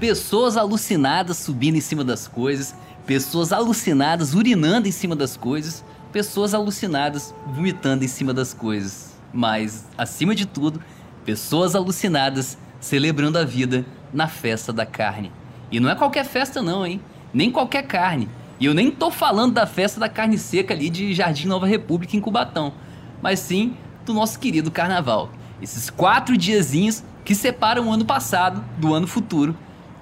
pessoas 0.00 0.56
alucinadas 0.56 1.36
subindo 1.38 1.76
em 1.76 1.80
cima 1.80 2.04
das 2.04 2.28
coisas, 2.28 2.74
pessoas 3.06 3.52
alucinadas 3.52 4.34
urinando 4.34 4.86
em 4.86 4.92
cima 4.92 5.16
das 5.16 5.36
coisas, 5.36 5.84
pessoas 6.12 6.54
alucinadas 6.54 7.34
vomitando 7.46 8.04
em 8.04 8.08
cima 8.08 8.32
das 8.32 8.54
coisas. 8.54 9.16
Mas, 9.32 9.86
acima 9.96 10.34
de 10.34 10.46
tudo, 10.46 10.80
pessoas 11.24 11.74
alucinadas 11.74 12.56
celebrando 12.80 13.38
a 13.38 13.44
vida 13.44 13.84
na 14.12 14.28
festa 14.28 14.72
da 14.72 14.86
carne. 14.86 15.32
E 15.70 15.80
não 15.80 15.90
é 15.90 15.94
qualquer 15.94 16.24
festa 16.24 16.62
não, 16.62 16.86
hein? 16.86 17.00
Nem 17.34 17.50
qualquer 17.50 17.82
carne. 17.82 18.28
E 18.60 18.66
eu 18.66 18.74
nem 18.74 18.90
tô 18.90 19.10
falando 19.10 19.54
da 19.54 19.66
festa 19.66 20.00
da 20.00 20.08
carne 20.08 20.38
seca 20.38 20.74
ali 20.74 20.88
de 20.88 21.12
Jardim 21.12 21.46
Nova 21.46 21.66
República 21.66 22.16
em 22.16 22.20
Cubatão, 22.20 22.72
mas 23.20 23.40
sim 23.40 23.76
do 24.06 24.14
nosso 24.14 24.38
querido 24.38 24.70
carnaval. 24.70 25.30
Esses 25.60 25.90
quatro 25.90 26.36
diazinhos 26.36 27.02
que 27.24 27.34
separam 27.34 27.88
o 27.88 27.92
ano 27.92 28.04
passado 28.04 28.64
do 28.78 28.94
ano 28.94 29.06
futuro. 29.06 29.54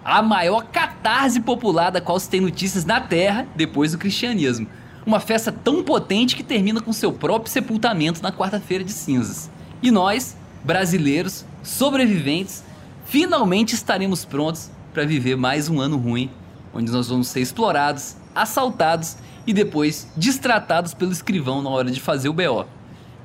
A 0.09 0.23
maior 0.23 0.67
catarse 0.67 1.41
popular 1.41 1.91
da 1.91 2.01
qual 2.01 2.21
se 2.21 2.31
tem 2.31 2.41
notícias 2.41 2.85
na 2.85 3.01
Terra 3.01 3.45
depois 3.57 3.91
do 3.91 3.99
cristianismo. 3.99 4.69
Uma 5.05 5.19
festa 5.19 5.51
tão 5.51 5.83
potente 5.83 6.37
que 6.37 6.45
termina 6.45 6.81
com 6.81 6.93
seu 6.93 7.13
próprio 7.13 7.51
sepultamento 7.51 8.23
na 8.23 8.31
quarta-feira 8.31 8.85
de 8.85 8.93
cinzas. 8.93 9.51
E 9.83 9.91
nós, 9.91 10.37
brasileiros, 10.63 11.45
sobreviventes, 11.61 12.63
finalmente 13.05 13.75
estaremos 13.75 14.25
prontos 14.25 14.71
para 14.95 15.05
viver 15.05 15.37
mais 15.37 15.69
um 15.69 15.81
ano 15.81 15.97
ruim, 15.97 16.31
onde 16.73 16.93
nós 16.93 17.09
vamos 17.09 17.27
ser 17.27 17.41
explorados, 17.41 18.17
assaltados 18.33 19.17
e 19.45 19.53
depois 19.53 20.07
distratados 20.17 20.95
pelo 20.95 21.11
escrivão 21.11 21.61
na 21.61 21.71
hora 21.71 21.91
de 21.91 22.01
fazer 22.01 22.29
o 22.29 22.33
BO. 22.33 22.65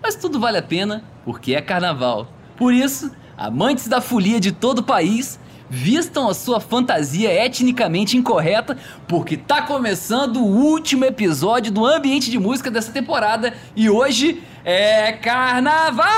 Mas 0.01 0.15
tudo 0.15 0.39
vale 0.39 0.57
a 0.57 0.63
pena 0.63 1.03
porque 1.23 1.53
é 1.53 1.61
carnaval. 1.61 2.27
Por 2.57 2.73
isso, 2.73 3.11
amantes 3.37 3.87
da 3.87 4.01
folia 4.01 4.39
de 4.39 4.51
todo 4.51 4.79
o 4.79 4.83
país, 4.83 5.39
vistam 5.71 6.27
a 6.27 6.33
sua 6.33 6.59
fantasia 6.59 7.31
etnicamente 7.31 8.17
incorreta, 8.17 8.77
porque 9.07 9.37
tá 9.37 9.61
começando 9.61 10.41
o 10.41 10.45
último 10.45 11.05
episódio 11.05 11.71
do 11.71 11.85
Ambiente 11.85 12.29
de 12.29 12.37
Música 12.37 12.69
dessa 12.69 12.91
temporada 12.91 13.53
e 13.73 13.89
hoje 13.89 14.43
é 14.65 15.13
carnaval! 15.13 16.11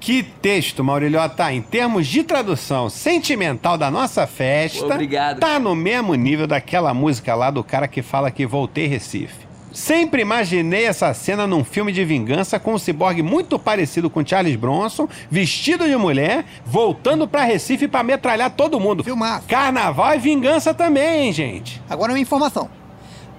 Que 0.00 0.22
texto, 0.22 0.82
Maurilhota, 0.82 1.52
em 1.52 1.60
termos 1.62 2.08
de 2.08 2.24
tradução 2.24 2.88
sentimental 2.90 3.76
da 3.76 3.90
nossa 3.90 4.26
festa, 4.26 4.86
Obrigado. 4.86 5.38
tá 5.38 5.60
no 5.60 5.76
mesmo 5.76 6.14
nível 6.14 6.46
daquela 6.46 6.92
música 6.94 7.34
lá 7.34 7.50
do 7.50 7.62
cara 7.62 7.86
que 7.86 8.02
fala 8.02 8.30
que 8.30 8.46
voltei 8.46 8.86
Recife. 8.86 9.51
Sempre 9.72 10.22
imaginei 10.22 10.84
essa 10.84 11.12
cena 11.14 11.46
num 11.46 11.64
filme 11.64 11.92
de 11.92 12.04
vingança 12.04 12.58
com 12.58 12.74
um 12.74 12.78
ciborgue 12.78 13.22
muito 13.22 13.58
parecido 13.58 14.10
com 14.10 14.24
Charles 14.24 14.56
Bronson, 14.56 15.08
vestido 15.30 15.88
de 15.88 15.96
mulher, 15.96 16.44
voltando 16.64 17.26
pra 17.26 17.44
Recife 17.44 17.88
pra 17.88 18.02
metralhar 18.02 18.50
todo 18.50 18.78
mundo. 18.78 19.02
Filmaço. 19.02 19.46
Carnaval 19.48 20.14
e 20.14 20.18
vingança 20.18 20.74
também, 20.74 21.26
hein, 21.26 21.32
gente? 21.32 21.82
Agora 21.88 22.12
uma 22.12 22.18
informação. 22.18 22.68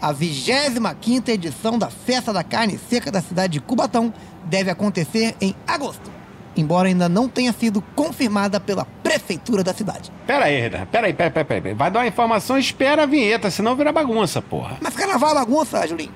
A 0.02 0.14
25ª 0.14 1.30
edição 1.30 1.78
da 1.78 1.90
Festa 1.90 2.34
da 2.34 2.44
Carne 2.44 2.80
Seca 2.90 3.12
da 3.12 3.22
cidade 3.22 3.54
de 3.54 3.62
Cubatão 3.62 4.14
deve 4.44 4.70
acontecer 4.70 5.36
em 5.40 5.56
agosto, 5.66 6.12
embora 6.58 6.90
ainda 6.90 7.08
não 7.08 7.30
tenha 7.30 7.54
sido 7.54 7.82
confirmada 7.96 8.60
pela 8.60 8.86
prefeitura 9.04 9.64
da 9.64 9.74
cidade. 9.74 10.12
Pera 10.26 10.46
aí, 10.46 10.62
Renan. 10.62 10.86
Pera 10.86 11.08
aí, 11.08 11.14
pera, 11.14 11.30
pera, 11.30 11.46
pera, 11.46 11.62
pera. 11.62 11.76
Vai 11.76 11.92
dar 11.92 12.00
uma 12.00 12.08
informação, 12.08 12.58
espera 12.58 13.04
a 13.04 13.06
vinheta, 13.06 13.52
senão 13.52 13.76
vira 13.76 13.92
bagunça, 13.92 14.42
porra. 14.42 14.78
Mas 14.82 14.96
carnaval 14.96 15.32
é 15.32 15.36
bagunça, 15.36 15.86
Julinho. 15.88 16.12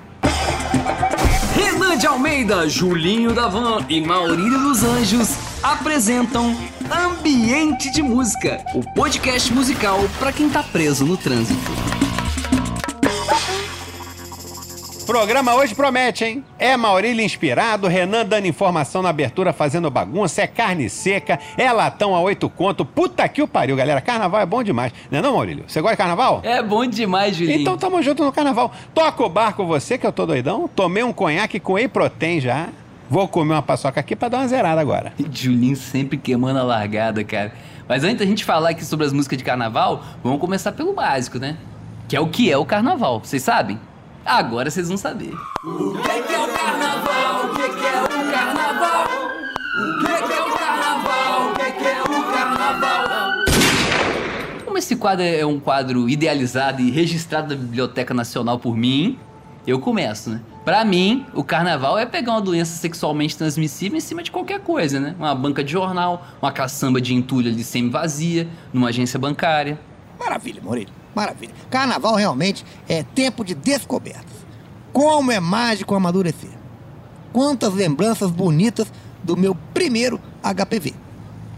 Renan 1.54 1.96
de 1.96 2.06
Almeida, 2.06 2.68
Julinho 2.68 3.32
Davan 3.32 3.84
e 3.88 4.00
Maurílio 4.00 4.58
dos 4.58 4.82
Anjos 4.84 5.36
apresentam 5.62 6.56
Ambiente 6.90 7.90
de 7.90 8.02
Música, 8.02 8.64
o 8.74 8.82
podcast 8.94 9.52
musical 9.52 9.98
para 10.18 10.32
quem 10.32 10.48
tá 10.48 10.62
preso 10.62 11.04
no 11.04 11.16
trânsito. 11.16 11.87
Programa 15.08 15.54
hoje 15.54 15.74
promete, 15.74 16.22
hein? 16.22 16.44
É 16.58 16.76
Maurílio 16.76 17.24
inspirado, 17.24 17.88
Renan 17.88 18.26
dando 18.26 18.44
informação 18.44 19.00
na 19.00 19.08
abertura, 19.08 19.54
fazendo 19.54 19.90
bagunça, 19.90 20.42
é 20.42 20.46
carne 20.46 20.90
seca, 20.90 21.38
é 21.56 21.72
latão 21.72 22.14
a 22.14 22.20
oito 22.20 22.46
conto. 22.50 22.84
Puta 22.84 23.26
que 23.26 23.40
o 23.40 23.48
pariu, 23.48 23.74
galera. 23.74 24.02
Carnaval 24.02 24.38
é 24.38 24.44
bom 24.44 24.62
demais. 24.62 24.92
Não 25.10 25.20
é 25.20 25.22
não, 25.22 25.32
Maurílio? 25.32 25.64
Você 25.66 25.80
gosta 25.80 25.96
de 25.96 25.96
carnaval? 25.96 26.42
É 26.44 26.62
bom 26.62 26.84
demais, 26.84 27.34
Julinho. 27.34 27.58
Então 27.58 27.78
tamo 27.78 28.02
junto 28.02 28.22
no 28.22 28.30
carnaval. 28.30 28.70
Toca 28.92 29.24
o 29.24 29.30
barco 29.30 29.64
você, 29.64 29.96
que 29.96 30.06
eu 30.06 30.12
tô 30.12 30.26
doidão. 30.26 30.68
Tomei 30.68 31.02
um 31.02 31.12
conhaque 31.14 31.58
com 31.58 31.72
whey 31.72 31.88
protein 31.88 32.38
já. 32.38 32.68
Vou 33.08 33.26
comer 33.26 33.54
uma 33.54 33.62
paçoca 33.62 33.98
aqui 33.98 34.14
pra 34.14 34.28
dar 34.28 34.40
uma 34.40 34.48
zerada 34.48 34.78
agora. 34.78 35.14
Julinho 35.32 35.76
sempre 35.76 36.18
queimando 36.18 36.58
a 36.58 36.62
largada, 36.62 37.24
cara. 37.24 37.54
Mas 37.88 38.04
antes 38.04 38.18
da 38.18 38.26
gente 38.26 38.44
falar 38.44 38.68
aqui 38.68 38.84
sobre 38.84 39.06
as 39.06 39.14
músicas 39.14 39.38
de 39.38 39.44
carnaval, 39.44 40.04
vamos 40.22 40.38
começar 40.38 40.72
pelo 40.72 40.92
básico, 40.92 41.38
né? 41.38 41.56
Que 42.06 42.14
é 42.14 42.20
o 42.20 42.28
que 42.28 42.52
é 42.52 42.58
o 42.58 42.66
carnaval. 42.66 43.20
Vocês 43.20 43.42
sabem? 43.42 43.80
Agora 44.24 44.70
vocês 44.70 44.88
vão 44.88 44.96
saber. 44.96 45.34
O 45.64 45.92
que 46.02 46.10
é, 46.10 46.22
que 46.22 46.34
é 46.34 46.38
o 46.38 46.48
carnaval? 46.48 47.46
O 47.46 47.54
que 47.54 47.62
é, 47.62 47.68
que 47.68 47.86
é 47.86 48.02
o 48.02 48.32
carnaval? 48.32 49.04
O 49.78 49.98
que 50.00 50.12
é, 50.12 50.22
que 50.22 50.32
é 50.32 50.42
o 50.42 50.52
carnaval? 50.52 51.50
O 51.50 51.54
que 51.54 51.62
é, 51.62 51.70
que 51.70 51.86
é 51.86 52.02
o 52.02 52.32
carnaval? 52.32 53.44
Como 54.64 54.78
esse 54.78 54.96
quadro 54.96 55.24
é 55.24 55.46
um 55.46 55.58
quadro 55.58 56.08
idealizado 56.08 56.82
e 56.82 56.90
registrado 56.90 57.54
na 57.54 57.60
Biblioteca 57.60 58.12
Nacional 58.12 58.58
por 58.58 58.76
mim, 58.76 59.18
eu 59.66 59.78
começo, 59.78 60.30
né? 60.30 60.40
Pra 60.64 60.84
mim, 60.84 61.24
o 61.32 61.42
carnaval 61.42 61.98
é 61.98 62.04
pegar 62.04 62.32
uma 62.32 62.40
doença 62.42 62.76
sexualmente 62.76 63.36
transmissível 63.36 63.96
em 63.96 64.00
cima 64.00 64.22
de 64.22 64.30
qualquer 64.30 64.60
coisa, 64.60 65.00
né? 65.00 65.14
Uma 65.18 65.34
banca 65.34 65.64
de 65.64 65.72
jornal, 65.72 66.26
uma 66.42 66.52
caçamba 66.52 67.00
de 67.00 67.14
entulho 67.14 67.50
ali 67.50 67.64
semi-vazia, 67.64 68.46
numa 68.72 68.88
agência 68.88 69.18
bancária. 69.18 69.78
Maravilha, 70.18 70.60
Maurílio. 70.62 70.97
Maravilha. 71.18 71.52
Carnaval 71.68 72.14
realmente 72.14 72.64
é 72.88 73.02
tempo 73.02 73.44
de 73.44 73.52
descobertas. 73.52 74.36
Como 74.92 75.32
é 75.32 75.40
mágico 75.40 75.96
amadurecer. 75.96 76.52
Quantas 77.32 77.74
lembranças 77.74 78.30
bonitas 78.30 78.86
do 79.24 79.36
meu 79.36 79.52
primeiro 79.74 80.20
HPV. 80.40 80.94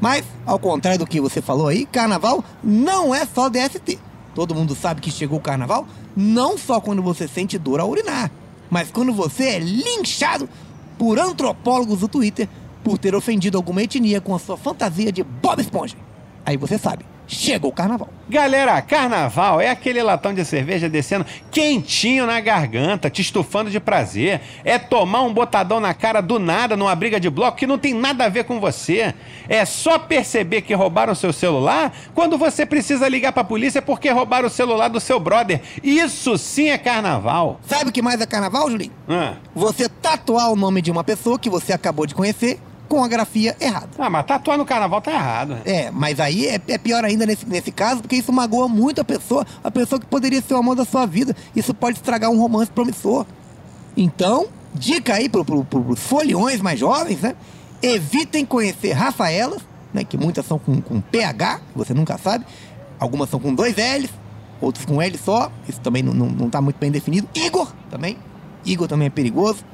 Mas, 0.00 0.24
ao 0.46 0.58
contrário 0.58 1.00
do 1.00 1.06
que 1.06 1.20
você 1.20 1.42
falou 1.42 1.68
aí, 1.68 1.84
carnaval 1.84 2.42
não 2.64 3.14
é 3.14 3.26
só 3.26 3.50
DST. 3.50 3.98
Todo 4.34 4.54
mundo 4.54 4.74
sabe 4.74 5.02
que 5.02 5.10
chegou 5.10 5.38
o 5.38 5.42
carnaval 5.42 5.86
não 6.16 6.56
só 6.56 6.80
quando 6.80 7.02
você 7.02 7.28
sente 7.28 7.58
dor 7.58 7.80
ao 7.80 7.90
urinar, 7.90 8.30
mas 8.70 8.90
quando 8.90 9.12
você 9.12 9.44
é 9.44 9.58
linchado 9.58 10.48
por 10.98 11.18
antropólogos 11.18 12.00
do 12.00 12.08
Twitter 12.08 12.48
por 12.82 12.96
ter 12.96 13.14
ofendido 13.14 13.58
alguma 13.58 13.82
etnia 13.82 14.22
com 14.22 14.34
a 14.34 14.38
sua 14.38 14.56
fantasia 14.56 15.12
de 15.12 15.22
Bob 15.22 15.60
Esponja. 15.60 15.98
Aí 16.46 16.56
você 16.56 16.78
sabe, 16.78 17.04
chegou 17.30 17.70
o 17.70 17.74
carnaval. 17.74 18.08
Galera, 18.28 18.80
carnaval 18.82 19.60
é 19.60 19.68
aquele 19.70 20.02
latão 20.02 20.34
de 20.34 20.44
cerveja 20.44 20.88
descendo 20.88 21.24
quentinho 21.50 22.26
na 22.26 22.40
garganta, 22.40 23.08
te 23.08 23.22
estufando 23.22 23.70
de 23.70 23.78
prazer. 23.80 24.40
É 24.64 24.78
tomar 24.78 25.22
um 25.22 25.32
botadão 25.32 25.80
na 25.80 25.94
cara 25.94 26.20
do 26.20 26.38
nada 26.38 26.76
numa 26.76 26.94
briga 26.94 27.18
de 27.20 27.30
bloco 27.30 27.56
que 27.56 27.66
não 27.66 27.78
tem 27.78 27.94
nada 27.94 28.24
a 28.24 28.28
ver 28.28 28.44
com 28.44 28.60
você. 28.60 29.14
É 29.48 29.64
só 29.64 29.98
perceber 29.98 30.62
que 30.62 30.74
roubaram 30.74 31.14
seu 31.14 31.32
celular 31.32 31.92
quando 32.14 32.36
você 32.36 32.66
precisa 32.66 33.08
ligar 33.08 33.32
pra 33.32 33.44
polícia 33.44 33.80
porque 33.80 34.10
roubaram 34.10 34.48
o 34.48 34.50
celular 34.50 34.88
do 34.88 35.00
seu 35.00 35.18
brother. 35.20 35.60
Isso 35.82 36.36
sim 36.36 36.68
é 36.68 36.78
carnaval. 36.78 37.60
Sabe 37.66 37.90
o 37.90 37.92
que 37.92 38.02
mais 38.02 38.20
é 38.20 38.26
carnaval, 38.26 38.70
Julinho? 38.70 38.92
Ah, 39.08 39.34
Você 39.54 39.88
tatuar 39.88 40.50
o 40.52 40.56
nome 40.56 40.82
de 40.82 40.90
uma 40.90 41.04
pessoa 41.04 41.38
que 41.38 41.48
você 41.50 41.72
acabou 41.72 42.06
de 42.06 42.14
conhecer 42.14 42.58
com 42.90 43.04
a 43.04 43.06
grafia 43.06 43.56
errada. 43.60 43.88
ah 43.96 44.10
mas 44.10 44.26
tatuar 44.26 44.58
no 44.58 44.66
carnaval 44.66 45.00
tá 45.00 45.12
errado. 45.12 45.58
É, 45.64 45.92
mas 45.92 46.18
aí 46.18 46.48
é, 46.48 46.60
é 46.66 46.76
pior 46.76 47.04
ainda 47.04 47.24
nesse, 47.24 47.46
nesse 47.46 47.70
caso, 47.70 48.02
porque 48.02 48.16
isso 48.16 48.32
magoa 48.32 48.68
muito 48.68 49.00
a 49.00 49.04
pessoa, 49.04 49.46
a 49.62 49.70
pessoa 49.70 50.00
que 50.00 50.06
poderia 50.06 50.42
ser 50.42 50.54
o 50.54 50.56
amor 50.56 50.74
da 50.74 50.84
sua 50.84 51.06
vida. 51.06 51.34
Isso 51.54 51.72
pode 51.72 51.98
estragar 51.98 52.28
um 52.30 52.36
romance 52.36 52.68
promissor. 52.68 53.24
Então, 53.96 54.48
dica 54.74 55.14
aí 55.14 55.28
pro, 55.28 55.44
pro, 55.44 55.64
pros 55.64 56.00
foliões 56.00 56.60
mais 56.60 56.80
jovens, 56.80 57.20
né? 57.20 57.36
Evitem 57.80 58.44
conhecer 58.44 58.90
Rafaelas, 58.90 59.62
né? 59.94 60.02
Que 60.02 60.18
muitas 60.18 60.44
são 60.44 60.58
com, 60.58 60.80
com 60.80 61.00
PH, 61.00 61.60
você 61.76 61.94
nunca 61.94 62.18
sabe. 62.18 62.44
Algumas 62.98 63.30
são 63.30 63.38
com 63.38 63.54
dois 63.54 63.76
L's, 63.76 64.10
outras 64.60 64.84
com 64.84 65.00
L 65.00 65.16
só. 65.16 65.52
Isso 65.68 65.80
também 65.80 66.02
não, 66.02 66.12
não, 66.12 66.26
não 66.26 66.50
tá 66.50 66.60
muito 66.60 66.76
bem 66.76 66.90
definido. 66.90 67.28
Igor 67.36 67.72
também. 67.88 68.18
Igor 68.64 68.88
também 68.88 69.06
é 69.06 69.10
perigoso. 69.10 69.64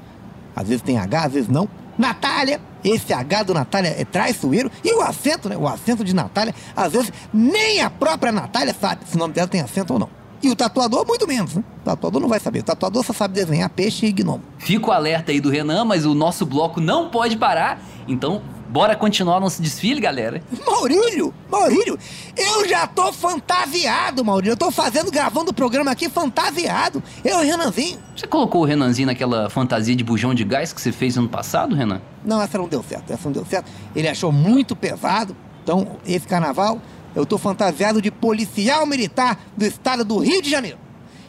Às 0.55 0.69
vezes 0.69 0.83
tem 0.83 0.99
H, 0.99 1.25
às 1.25 1.33
vezes 1.33 1.49
não. 1.49 1.67
Natália, 1.99 2.61
esse 2.87 3.13
H 3.13 3.43
do 3.43 3.55
Natália 3.55 3.95
é 3.99 4.05
traiçoeiro. 4.05 4.71
E 4.85 4.95
o 4.95 5.01
acento, 5.03 5.49
né? 5.49 5.57
O 5.57 5.67
acento 5.67 6.05
de 6.05 6.15
Natália, 6.15 6.55
às 6.75 6.93
vezes 6.93 7.13
nem 7.33 7.81
a 7.81 7.91
própria 7.91 8.31
Natália 8.31 8.75
sabe 8.79 9.07
se 9.09 9.17
o 9.17 9.19
nome 9.19 9.35
dela 9.35 9.49
tem 9.49 9.61
acento 9.61 9.93
ou 9.93 9.99
não. 9.99 10.09
E 10.43 10.51
o 10.51 10.55
tatuador, 10.55 11.07
muito 11.07 11.27
menos, 11.27 11.55
né? 11.55 11.65
O 11.81 11.85
tatuador 11.85 12.21
não 12.21 12.29
vai 12.29 12.39
saber. 12.39 12.61
O 12.61 12.63
tatuador 12.63 13.03
só 13.03 13.13
sabe 13.13 13.35
desenhar 13.35 13.69
peixe 13.71 14.07
e 14.07 14.13
gnomo. 14.13 14.43
Fico 14.59 14.93
alerta 14.93 15.33
aí 15.33 15.41
do 15.41 15.51
Renan, 15.51 15.85
mas 15.85 16.05
o 16.05 16.15
nosso 16.15 16.45
bloco 16.47 16.81
não 16.81 17.09
pode 17.09 17.37
parar. 17.37 17.83
Então, 18.07 18.43
bora 18.69 18.97
continuar 18.97 19.41
nosso 19.41 19.63
desfile, 19.63 20.01
galera. 20.01 20.43
Maurílio, 20.67 21.33
Maurílio, 21.51 21.99
eu 22.37 22.69
já 22.69 22.87
tô 22.87 23.13
fantasiado, 23.13 24.25
Maurílio. 24.25 24.53
Eu 24.53 24.57
tô 24.57 24.71
fazendo, 24.71 25.11
gravando 25.11 25.51
o 25.51 25.55
programa 25.55 25.91
aqui 25.91 26.09
fantasiado. 26.09 27.03
Eu 27.25 27.43
e 27.43 27.47
o 27.47 27.51
Renanzinho. 27.51 27.99
Você 28.17 28.27
colocou 28.27 28.63
o 28.63 28.65
Renanzinho 28.65 29.07
naquela 29.07 29.49
fantasia 29.49 29.95
de 29.95 30.05
bujão 30.05 30.35
de 30.35 30.45
gás 30.45 30.73
que 30.73 30.81
você 30.81 30.93
fez 30.93 31.17
ano 31.17 31.29
passado, 31.29 31.75
Renan? 31.75 32.01
Não, 32.25 32.41
essa 32.41 32.59
não 32.59 32.69
deu 32.69 32.83
certo. 32.83 33.13
Essa 33.13 33.25
não 33.25 33.33
deu 33.33 33.45
certo. 33.45 33.71
Ele 33.95 34.09
achou 34.09 34.33
muito 34.33 34.75
pesado. 34.75 35.37
Então, 35.63 35.97
esse 36.07 36.27
carnaval, 36.27 36.81
eu 37.15 37.27
tô 37.27 37.39
fantasiado 37.39 38.01
de 38.01 38.11
policial 38.11 38.87
militar 38.87 39.39
do 39.57 39.65
estado 39.65 40.05
do 40.05 40.19
Rio 40.19 40.43
de 40.43 40.51
Janeiro. 40.51 40.79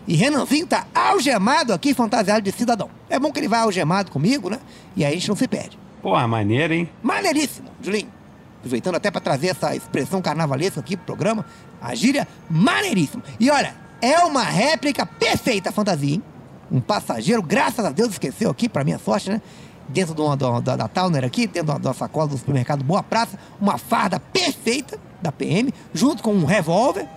E 0.07 0.16
Renanzinho 0.16 0.66
tá 0.66 0.88
algemado 0.95 1.74
aqui, 1.74 1.94
fantasiado 1.94 2.42
de 2.42 2.51
cidadão. 2.51 2.89
É 3.10 3.19
bom 3.19 3.31
que 3.31 3.39
ele 3.39 3.48
vai 3.48 3.60
algemado 3.60 4.10
comigo, 4.10 4.50
né? 4.50 4.60
E 4.95 5.04
aí 5.04 5.12
a 5.12 5.16
gente 5.16 5.28
não 5.28 5.36
se 5.36 5.48
perde. 5.48 5.78
Porra, 6.01 6.27
maneiro, 6.27 6.73
hein? 6.73 6.89
Maneiríssimo, 7.01 7.69
Julinho. 7.81 8.11
Aproveitando 8.57 8.95
até 8.95 9.09
para 9.09 9.21
trazer 9.21 9.47
essa 9.47 9.75
expressão 9.75 10.21
carnavalesca 10.21 10.79
aqui 10.79 10.95
pro 10.97 11.05
programa, 11.05 11.45
a 11.81 11.94
gíria 11.95 12.27
maneiríssimo. 12.49 13.23
E 13.39 13.49
olha, 13.49 13.75
é 14.01 14.19
uma 14.19 14.44
réplica 14.44 15.05
perfeita 15.05 15.69
a 15.69 15.71
fantasia, 15.71 16.15
hein? 16.15 16.23
Um 16.71 16.81
passageiro, 16.81 17.41
graças 17.41 17.83
a 17.85 17.91
Deus, 17.91 18.11
esqueceu 18.11 18.49
aqui, 18.49 18.67
para 18.67 18.83
minha 18.83 18.99
sorte, 18.99 19.29
né? 19.29 19.41
Dentro 19.88 20.13
de 20.13 20.21
uma, 20.21 20.35
da, 20.35 20.59
da, 20.59 20.75
da 20.75 20.88
Towner 20.88 21.23
aqui, 21.23 21.47
dentro 21.47 21.79
de 21.79 21.88
uma, 21.88 21.94
sacola 21.94 22.27
do 22.27 22.38
supermercado 22.38 22.83
Boa 22.83 23.01
Praça, 23.01 23.39
uma 23.59 23.77
farda 23.77 24.19
perfeita 24.19 25.00
da 25.21 25.31
PM, 25.31 25.73
junto 25.93 26.21
com 26.21 26.33
um 26.33 26.45
revólver 26.45 27.07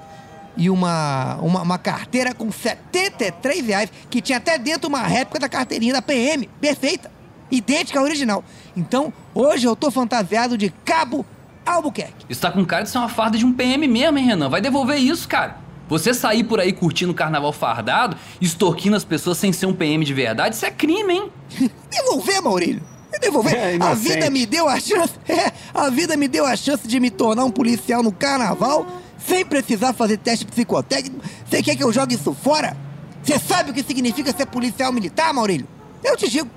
e 0.56 0.70
uma, 0.70 1.36
uma, 1.36 1.62
uma, 1.62 1.78
carteira 1.78 2.32
com 2.32 2.50
73 2.50 3.66
reais, 3.66 3.92
que 4.08 4.20
tinha 4.20 4.38
até 4.38 4.56
dentro 4.56 4.88
uma 4.88 5.02
réplica 5.02 5.40
da 5.40 5.48
carteirinha 5.48 5.94
da 5.94 6.02
PM, 6.02 6.48
perfeita, 6.60 7.10
idêntica 7.50 7.98
à 7.98 8.02
original. 8.02 8.44
Então, 8.76 9.12
hoje 9.34 9.66
eu 9.66 9.74
tô 9.74 9.90
fantasiado 9.90 10.56
de 10.56 10.70
Cabo 10.84 11.24
Albuquerque. 11.64 12.26
Isso 12.28 12.40
tá 12.40 12.50
com 12.50 12.64
cara 12.64 12.84
de 12.84 12.90
ser 12.90 12.98
uma 12.98 13.08
farda 13.08 13.36
de 13.36 13.44
um 13.44 13.52
PM 13.52 13.86
mesmo, 13.86 14.18
hein, 14.18 14.26
Renan? 14.26 14.48
Vai 14.48 14.60
devolver 14.60 14.98
isso, 14.98 15.28
cara. 15.28 15.58
Você 15.88 16.14
sair 16.14 16.44
por 16.44 16.60
aí 16.60 16.72
curtindo 16.72 17.12
carnaval 17.12 17.52
fardado, 17.52 18.16
extorquindo 18.40 18.96
as 18.96 19.04
pessoas 19.04 19.38
sem 19.38 19.52
ser 19.52 19.66
um 19.66 19.74
PM 19.74 20.04
de 20.04 20.14
verdade, 20.14 20.54
isso 20.54 20.64
é 20.64 20.70
crime, 20.70 21.12
hein? 21.14 21.30
Devolver, 21.90 22.42
Maurílio? 22.42 22.82
Devolver? 23.20 23.54
É, 23.54 23.76
a 23.80 23.92
vida 23.92 24.30
me 24.30 24.46
deu 24.46 24.68
a 24.68 24.78
chance. 24.80 25.12
É, 25.28 25.52
a 25.74 25.90
vida 25.90 26.16
me 26.16 26.26
deu 26.26 26.44
a 26.46 26.56
chance 26.56 26.86
de 26.86 26.98
me 26.98 27.10
tornar 27.10 27.44
um 27.44 27.50
policial 27.50 28.02
no 28.02 28.12
carnaval 28.12 28.86
sem 29.18 29.44
precisar 29.44 29.92
fazer 29.92 30.16
teste 30.16 30.46
psicotécnico. 30.46 31.20
Você 31.48 31.62
quer 31.62 31.76
que 31.76 31.84
eu 31.84 31.92
jogue 31.92 32.14
isso 32.14 32.32
fora? 32.34 32.76
Você 33.22 33.38
sabe 33.38 33.70
o 33.70 33.74
que 33.74 33.82
significa 33.82 34.34
ser 34.34 34.46
policial 34.46 34.92
militar, 34.92 35.32
Maurílio? 35.32 35.68
Eu 36.02 36.16
te 36.16 36.28
digo. 36.28 36.48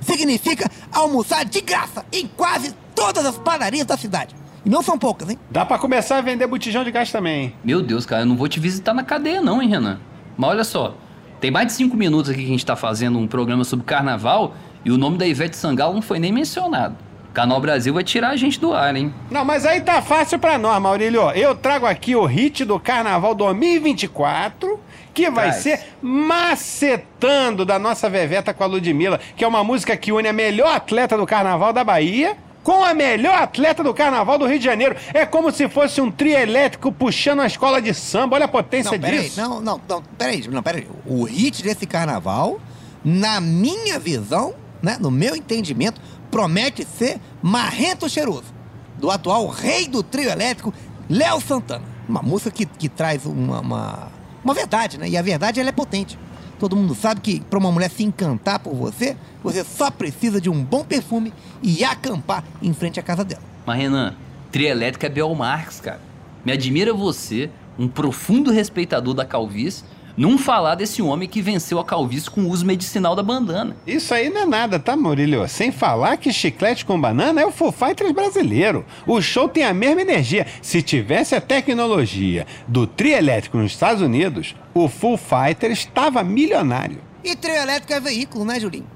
Significa 0.00 0.70
almoçar 0.92 1.44
de 1.44 1.60
graça 1.60 2.04
em 2.12 2.26
quase 2.26 2.74
todas 2.94 3.24
as 3.24 3.38
padarias 3.38 3.86
da 3.86 3.96
cidade. 3.96 4.34
E 4.64 4.68
não 4.68 4.82
são 4.82 4.98
poucas, 4.98 5.30
hein? 5.30 5.38
Dá 5.50 5.64
para 5.64 5.78
começar 5.78 6.18
a 6.18 6.20
vender 6.20 6.46
botijão 6.46 6.84
de 6.84 6.90
gás 6.90 7.10
também, 7.12 7.44
hein? 7.44 7.54
Meu 7.64 7.80
Deus, 7.80 8.04
cara, 8.04 8.22
eu 8.22 8.26
não 8.26 8.36
vou 8.36 8.48
te 8.48 8.58
visitar 8.60 8.92
na 8.92 9.02
cadeia 9.02 9.40
não, 9.40 9.62
hein, 9.62 9.68
Renan? 9.68 10.00
Mas 10.36 10.50
olha 10.50 10.64
só, 10.64 10.94
tem 11.40 11.50
mais 11.50 11.68
de 11.68 11.72
cinco 11.74 11.96
minutos 11.96 12.30
aqui 12.30 12.40
que 12.40 12.46
a 12.46 12.50
gente 12.50 12.66
tá 12.66 12.74
fazendo 12.76 13.18
um 13.18 13.26
programa 13.26 13.64
sobre 13.64 13.84
carnaval 13.86 14.54
e 14.84 14.90
o 14.90 14.98
nome 14.98 15.16
da 15.16 15.26
Ivete 15.26 15.56
Sangalo 15.56 15.94
não 15.94 16.02
foi 16.02 16.18
nem 16.18 16.32
mencionado. 16.32 16.96
Canal 17.32 17.60
Brasil 17.60 17.94
vai 17.94 18.02
tirar 18.02 18.30
a 18.30 18.36
gente 18.36 18.58
do 18.58 18.72
ar, 18.72 18.96
hein? 18.96 19.14
Não, 19.30 19.44
mas 19.44 19.64
aí 19.64 19.80
tá 19.80 20.02
fácil 20.02 20.38
pra 20.38 20.58
nós, 20.58 20.82
Maurílio. 20.82 21.30
Eu 21.30 21.54
trago 21.54 21.86
aqui 21.86 22.16
o 22.16 22.24
hit 22.24 22.64
do 22.64 22.80
Carnaval 22.80 23.34
2024, 23.34 24.80
que 25.18 25.30
vai 25.30 25.50
Traz. 25.50 25.62
ser 25.62 25.80
Macetando 26.00 27.64
da 27.64 27.78
nossa 27.78 28.08
Veveta 28.08 28.54
com 28.54 28.62
a 28.62 28.66
Ludmilla, 28.66 29.18
que 29.36 29.44
é 29.44 29.48
uma 29.48 29.64
música 29.64 29.96
que 29.96 30.12
une 30.12 30.28
a 30.28 30.32
melhor 30.32 30.76
atleta 30.76 31.16
do 31.16 31.26
Carnaval 31.26 31.72
da 31.72 31.82
Bahia 31.82 32.36
com 32.62 32.84
a 32.84 32.92
melhor 32.92 33.34
atleta 33.34 33.82
do 33.82 33.94
Carnaval 33.94 34.38
do 34.38 34.46
Rio 34.46 34.58
de 34.58 34.64
Janeiro. 34.64 34.94
É 35.14 35.24
como 35.24 35.50
se 35.50 35.68
fosse 35.68 36.00
um 36.00 36.10
trio 36.10 36.36
elétrico 36.38 36.92
puxando 36.92 37.40
a 37.40 37.46
escola 37.46 37.80
de 37.80 37.94
samba. 37.94 38.36
Olha 38.36 38.44
a 38.44 38.48
potência 38.48 38.98
não, 38.98 39.10
disso. 39.10 39.40
Não, 39.40 39.60
não, 39.60 39.80
não, 39.88 40.02
peraí, 40.18 40.46
não, 40.46 40.62
peraí. 40.62 40.86
O 41.06 41.24
hit 41.24 41.62
desse 41.62 41.86
Carnaval, 41.86 42.60
na 43.02 43.40
minha 43.40 43.98
visão, 43.98 44.54
né, 44.82 44.98
no 45.00 45.10
meu 45.10 45.34
entendimento, 45.34 46.00
promete 46.30 46.84
ser 46.84 47.18
Marrento 47.42 48.08
Cheiroso, 48.08 48.52
do 48.98 49.10
atual 49.10 49.46
rei 49.46 49.88
do 49.88 50.02
trio 50.02 50.28
elétrico, 50.30 50.72
Léo 51.08 51.40
Santana. 51.40 51.84
Uma 52.06 52.22
música 52.22 52.50
que, 52.50 52.66
que 52.66 52.88
traz 52.88 53.24
uma, 53.24 53.60
uma, 53.60 54.12
uma 54.48 54.54
verdade, 54.54 54.98
né? 54.98 55.06
E 55.06 55.16
a 55.16 55.20
verdade 55.20 55.60
ela 55.60 55.68
é 55.68 55.72
potente. 55.72 56.18
Todo 56.58 56.74
mundo 56.74 56.94
sabe 56.94 57.20
que 57.20 57.40
para 57.40 57.58
uma 57.58 57.70
mulher 57.70 57.90
se 57.90 58.02
encantar 58.02 58.58
por 58.58 58.74
você, 58.74 59.14
você 59.44 59.62
só 59.62 59.90
precisa 59.90 60.40
de 60.40 60.48
um 60.48 60.64
bom 60.64 60.82
perfume 60.82 61.34
e 61.62 61.84
acampar 61.84 62.42
em 62.62 62.72
frente 62.72 62.98
à 62.98 63.02
casa 63.02 63.24
dela. 63.24 63.42
Mas 63.66 63.78
Renan, 63.78 64.14
trielétrica 64.50 65.06
é 65.06 65.10
Bel 65.10 65.36
cara. 65.82 66.00
Me 66.44 66.50
admira 66.50 66.94
você, 66.94 67.50
um 67.78 67.86
profundo 67.86 68.50
respeitador 68.50 69.12
da 69.12 69.24
calvície, 69.24 69.84
não 70.18 70.36
falar 70.36 70.74
desse 70.74 71.00
homem 71.00 71.28
que 71.28 71.40
venceu 71.40 71.78
a 71.78 71.84
calvície 71.84 72.28
com 72.28 72.40
o 72.42 72.48
uso 72.48 72.66
medicinal 72.66 73.14
da 73.14 73.22
bandana. 73.22 73.76
Isso 73.86 74.12
aí 74.12 74.28
não 74.28 74.40
é 74.40 74.46
nada, 74.46 74.78
tá, 74.80 74.96
Maurílio? 74.96 75.46
Sem 75.48 75.70
falar 75.70 76.16
que 76.16 76.32
chiclete 76.32 76.84
com 76.84 77.00
banana 77.00 77.40
é 77.40 77.46
o 77.46 77.52
Foo 77.52 77.70
Fighters 77.70 78.10
brasileiro. 78.10 78.84
O 79.06 79.22
show 79.22 79.48
tem 79.48 79.62
a 79.62 79.72
mesma 79.72 80.00
energia. 80.02 80.44
Se 80.60 80.82
tivesse 80.82 81.36
a 81.36 81.40
tecnologia 81.40 82.48
do 82.66 82.84
trio 82.84 83.16
elétrico 83.16 83.58
nos 83.58 83.70
Estados 83.70 84.02
Unidos, 84.02 84.56
o 84.74 84.88
Foo 84.88 85.16
Fighters 85.16 85.78
estava 85.78 86.24
milionário. 86.24 86.98
E 87.22 87.36
trio 87.36 87.54
elétrico 87.54 87.92
é 87.92 88.00
veículo, 88.00 88.44
né, 88.44 88.58
Julinho? 88.58 88.86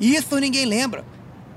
Isso 0.00 0.36
ninguém 0.40 0.66
lembra. 0.66 1.04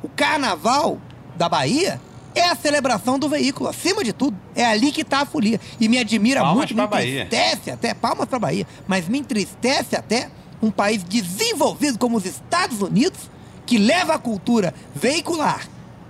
O 0.03 0.09
carnaval 0.09 1.01
da 1.35 1.49
Bahia 1.49 1.99
é 2.39 2.49
a 2.49 2.55
celebração 2.55 3.17
do 3.17 3.27
veículo, 3.29 3.69
acima 3.69 4.03
de 4.03 4.13
tudo. 4.13 4.37
É 4.55 4.65
ali 4.65 4.91
que 4.91 5.01
está 5.01 5.21
a 5.21 5.25
folia. 5.25 5.59
E 5.79 5.87
me 5.87 5.97
admira 5.97 6.41
palmas 6.41 6.57
muito, 6.57 6.75
me 6.75 6.83
entristece 6.83 7.55
Bahia. 7.61 7.73
até, 7.73 7.93
palmas 7.93 8.27
para 8.27 8.39
Bahia, 8.39 8.67
mas 8.87 9.07
me 9.07 9.19
entristece 9.19 9.95
até 9.95 10.29
um 10.61 10.71
país 10.71 11.03
desenvolvido 11.03 11.97
como 11.97 12.17
os 12.17 12.25
Estados 12.25 12.81
Unidos, 12.81 13.29
que 13.65 13.77
leva 13.77 14.15
a 14.15 14.19
cultura 14.19 14.73
veicular 14.95 15.67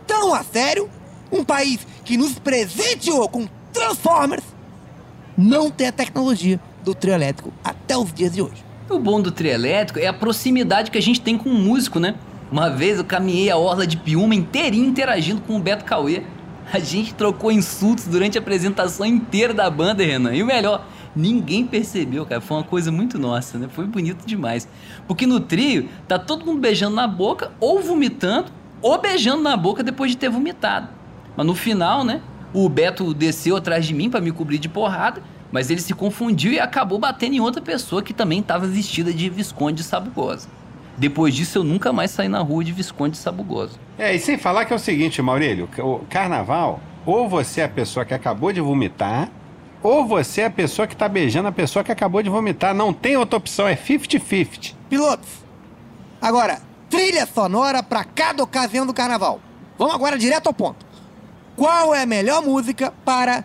tão 0.08 0.34
a 0.34 0.44
sério, 0.44 0.90
um 1.32 1.44
país 1.44 1.86
que 2.06 2.16
nos 2.16 2.40
presenteou 2.40 3.28
com 3.28 3.48
Transformers, 3.74 4.44
não 5.38 5.70
tem 5.70 5.88
a 5.88 5.92
tecnologia 5.92 6.60
do 6.84 6.96
trio 6.96 7.14
elétrico 7.14 7.52
até 7.64 7.98
os 7.98 8.12
dias 8.14 8.32
de 8.32 8.42
hoje. 8.42 8.66
O 8.90 8.98
bom 8.98 9.22
do 9.22 9.32
trio 9.32 9.52
elétrico 9.52 10.00
é 10.00 10.08
a 10.08 10.14
proximidade 10.14 10.90
que 10.90 10.98
a 10.98 11.02
gente 11.02 11.20
tem 11.20 11.38
com 11.38 11.50
o 11.50 11.54
músico, 11.54 12.00
né? 12.00 12.16
Uma 12.50 12.70
vez 12.70 12.98
eu 12.98 13.04
caminhei 13.04 13.50
a 13.50 13.58
orla 13.58 13.86
de 13.86 13.98
Piúma 13.98 14.34
inteirinho 14.34 14.86
interagindo 14.86 15.42
com 15.42 15.58
o 15.58 15.60
Beto 15.60 15.84
Cauê. 15.84 16.24
A 16.72 16.80
gente 16.80 17.14
trocou 17.14 17.52
insultos 17.52 18.08
durante 18.08 18.38
a 18.38 18.42
apresentação 18.42 19.06
inteira 19.06 19.54
da 19.54 19.70
banda, 19.70 20.04
Renan. 20.04 20.34
E 20.34 20.42
o 20.42 20.46
melhor, 20.46 20.86
ninguém 21.14 21.68
percebeu, 21.68 22.26
cara. 22.26 22.40
Foi 22.40 22.56
uma 22.56 22.64
coisa 22.64 22.90
muito 22.90 23.20
nossa, 23.20 23.58
né? 23.58 23.68
Foi 23.70 23.86
bonito 23.86 24.26
demais. 24.26 24.66
Porque 25.08 25.28
no 25.28 25.42
trio, 25.42 25.90
tá 26.08 26.18
todo 26.18 26.46
mundo 26.46 26.62
beijando 26.62 26.96
na 26.96 27.06
boca, 27.06 27.52
ou 27.60 27.82
vomitando, 27.82 28.50
ou 28.82 28.98
beijando 28.98 29.42
na 29.42 29.58
boca 29.58 29.84
depois 29.84 30.12
de 30.12 30.18
ter 30.18 30.30
vomitado. 30.30 30.88
Mas 31.36 31.46
no 31.46 31.54
final, 31.54 32.06
né? 32.06 32.22
O 32.54 32.70
Beto 32.70 33.14
desceu 33.14 33.58
atrás 33.58 33.86
de 33.86 33.94
mim 33.94 34.10
para 34.10 34.22
me 34.22 34.32
cobrir 34.32 34.58
de 34.58 34.70
porrada, 34.70 35.22
mas 35.52 35.70
ele 35.70 35.82
se 35.82 35.94
confundiu 35.94 36.54
e 36.54 36.60
acabou 36.62 36.98
batendo 36.98 37.36
em 37.36 37.42
outra 37.42 37.62
pessoa 37.62 38.02
que 38.02 38.14
também 38.14 38.40
estava 38.40 38.66
vestida 38.66 39.14
de 39.14 39.30
Visconde 39.30 39.84
Sabugosa. 39.84 40.48
Depois 40.98 41.36
disso, 41.36 41.60
eu 41.60 41.64
nunca 41.64 41.94
mais 41.94 42.10
saí 42.10 42.28
na 42.28 42.40
rua 42.40 42.64
de 42.64 42.72
Visconde 42.72 43.18
Sabugoso. 43.18 43.80
É, 44.00 44.16
e 44.16 44.20
sem 44.20 44.38
falar 44.38 44.66
que 44.66 44.74
é 44.74 44.76
o 44.76 44.80
seguinte, 44.80 45.22
Maurílio, 45.22 45.70
o 45.78 46.00
carnaval, 46.10 46.80
ou 47.06 47.30
você 47.30 47.62
é 47.62 47.66
a 47.66 47.70
pessoa 47.70 48.04
que 48.04 48.16
acabou 48.16 48.52
de 48.52 48.60
vomitar, 48.60 49.30
ou 49.84 50.08
você 50.08 50.42
é 50.42 50.46
a 50.46 50.50
pessoa 50.50 50.88
que 50.88 50.94
está 50.94 51.08
beijando 51.08 51.48
a 51.48 51.52
pessoa 51.52 51.84
que 51.84 51.92
acabou 51.92 52.24
de 52.24 52.30
vomitar. 52.30 52.74
Não 52.74 52.92
tem 52.92 53.16
outra 53.16 53.38
opção, 53.38 53.68
é 53.68 53.76
50-50. 53.76 54.74
Pilotos, 54.90 55.30
agora, 56.20 56.60
trilha 56.90 57.28
sonora 57.28 57.84
para 57.84 58.04
cada 58.04 58.42
ocasião 58.42 58.86
do 58.86 58.94
carnaval. 58.94 59.40
Vamos 59.78 59.94
agora 59.94 60.18
direto 60.18 60.48
ao 60.48 60.54
ponto. 60.54 60.84
Qual 61.56 61.94
é 61.94 62.04
a 62.04 62.06
melhor 62.08 62.42
música 62.44 62.92
para 63.06 63.44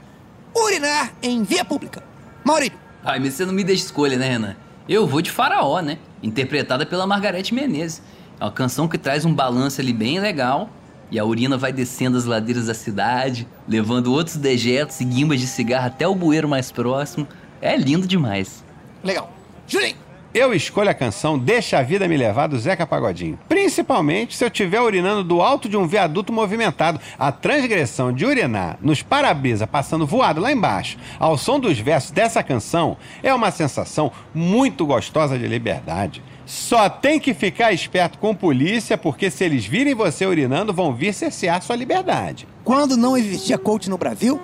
urinar 0.57 1.13
em 1.23 1.43
via 1.43 1.65
pública? 1.65 2.03
Maurílio. 2.45 2.79
Ai, 3.05 3.19
mas 3.19 3.35
você 3.35 3.45
não 3.45 3.53
me 3.53 3.63
deixa 3.63 3.85
escolha, 3.85 4.17
né, 4.17 4.31
Renan? 4.31 4.57
Eu 4.89 5.07
vou 5.07 5.21
de 5.21 5.31
faraó, 5.31 5.81
né? 5.81 5.99
Interpretada 6.23 6.87
pela 6.87 7.07
Margarete 7.07 7.55
Menezes. 7.55 8.03
É 8.39 8.45
uma 8.45 8.53
canção 8.53 8.89
que 8.89 8.99
traz 8.99 9.25
um 9.25 9.35
balanço 9.35 9.81
ali 9.81 9.93
bem 9.93 10.21
legal. 10.21 10.71
E 11.11 11.19
a 11.19 11.25
urina 11.25 11.59
vai 11.59 11.73
descendo 11.73 12.17
as 12.17 12.25
ladeiras 12.25 12.67
da 12.67 12.75
cidade, 12.75 13.47
levando 13.69 14.13
outros 14.13 14.37
dejetos 14.37 15.01
e 15.01 15.05
guimbas 15.05 15.41
de 15.41 15.47
cigarro 15.47 15.87
até 15.87 16.09
o 16.09 16.15
bueiro 16.15 16.49
mais 16.49 16.73
próximo. 16.73 17.29
É 17.61 17.77
lindo 17.77 18.07
demais. 18.07 18.65
Legal. 19.05 19.31
Julinho! 19.67 20.02
Eu 20.35 20.55
escolho 20.55 20.89
a 20.89 20.95
canção 20.95 21.39
Deixa 21.39 21.79
a 21.79 21.83
Vida 21.83 22.09
Me 22.09 22.17
Levar 22.17 22.47
do 22.47 22.59
Zeca 22.59 22.87
Pagodinho. 22.87 23.39
Principalmente 23.51 24.35
se 24.35 24.43
eu 24.43 24.49
estiver 24.49 24.81
urinando 24.81 25.23
do 25.23 25.43
alto 25.43 25.69
de 25.69 25.77
um 25.77 25.87
viaduto 25.87 26.33
movimentado. 26.33 26.99
A 27.19 27.31
transgressão 27.31 28.11
de 28.11 28.25
urinar 28.25 28.79
nos 28.81 29.03
para-brisa 29.03 29.67
passando 29.67 30.07
voado 30.07 30.41
lá 30.41 30.51
embaixo, 30.51 30.97
ao 31.19 31.37
som 31.37 31.61
dos 31.61 31.79
versos 31.79 32.13
dessa 32.13 32.43
canção, 32.43 32.97
é 33.23 33.35
uma 33.35 33.51
sensação 33.51 34.11
muito 34.35 34.87
gostosa 34.87 35.39
de 35.39 35.47
liberdade. 35.47 36.23
Só 36.47 36.89
tem 36.89 37.21
que 37.21 37.35
ficar 37.35 37.75
esperto 37.75 38.17
com 38.19 38.35
polícia, 38.35 38.97
porque 38.97 39.31
se 39.31 39.45
eles 39.45 39.67
virem 39.67 39.95
você 39.95 40.25
urinando, 40.25 40.73
vão 40.73 40.95
vir 40.95 41.13
cercear 41.13 41.61
sua 41.63 41.77
liberdade. 41.77 42.49
Quando 42.65 42.97
não 42.97 43.19
existia 43.19 43.59
coach 43.59 43.91
no 43.91 43.99
Brasil, 43.99 44.41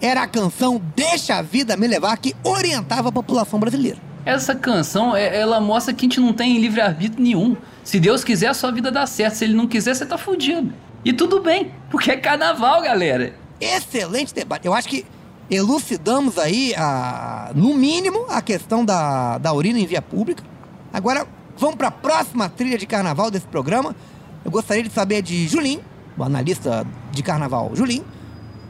era 0.00 0.22
a 0.22 0.26
canção 0.26 0.80
Deixa 0.96 1.36
a 1.36 1.42
Vida 1.42 1.76
Me 1.76 1.86
Levar 1.86 2.16
que 2.16 2.34
orientava 2.42 3.10
a 3.10 3.12
população 3.12 3.60
brasileira. 3.60 4.07
Essa 4.28 4.54
canção, 4.54 5.16
é, 5.16 5.40
ela 5.40 5.58
mostra 5.58 5.94
que 5.94 6.04
a 6.04 6.06
gente 6.06 6.20
não 6.20 6.34
tem 6.34 6.58
livre-arbítrio 6.58 7.24
nenhum. 7.24 7.56
Se 7.82 7.98
Deus 7.98 8.22
quiser, 8.22 8.48
a 8.48 8.52
sua 8.52 8.70
vida 8.70 8.90
dá 8.90 9.06
certo. 9.06 9.36
Se 9.36 9.44
Ele 9.44 9.54
não 9.54 9.66
quiser, 9.66 9.96
você 9.96 10.04
tá 10.04 10.18
fudido. 10.18 10.70
E 11.02 11.14
tudo 11.14 11.40
bem, 11.40 11.72
porque 11.90 12.10
é 12.10 12.16
carnaval, 12.18 12.82
galera. 12.82 13.34
excelente 13.58 14.34
debate. 14.34 14.66
Eu 14.66 14.74
acho 14.74 14.86
que 14.86 15.06
elucidamos 15.50 16.36
aí, 16.36 16.74
a, 16.76 17.52
no 17.54 17.72
mínimo, 17.72 18.26
a 18.28 18.42
questão 18.42 18.84
da, 18.84 19.38
da 19.38 19.50
urina 19.54 19.78
em 19.78 19.86
via 19.86 20.02
pública. 20.02 20.44
Agora, 20.92 21.26
vamos 21.56 21.76
para 21.76 21.88
a 21.88 21.90
próxima 21.90 22.50
trilha 22.50 22.76
de 22.76 22.86
carnaval 22.86 23.30
desse 23.30 23.46
programa. 23.46 23.96
Eu 24.44 24.50
gostaria 24.50 24.82
de 24.82 24.90
saber 24.90 25.22
de 25.22 25.48
Julinho, 25.48 25.80
o 26.18 26.22
analista 26.22 26.86
de 27.12 27.22
carnaval 27.22 27.70
Julinho, 27.74 28.04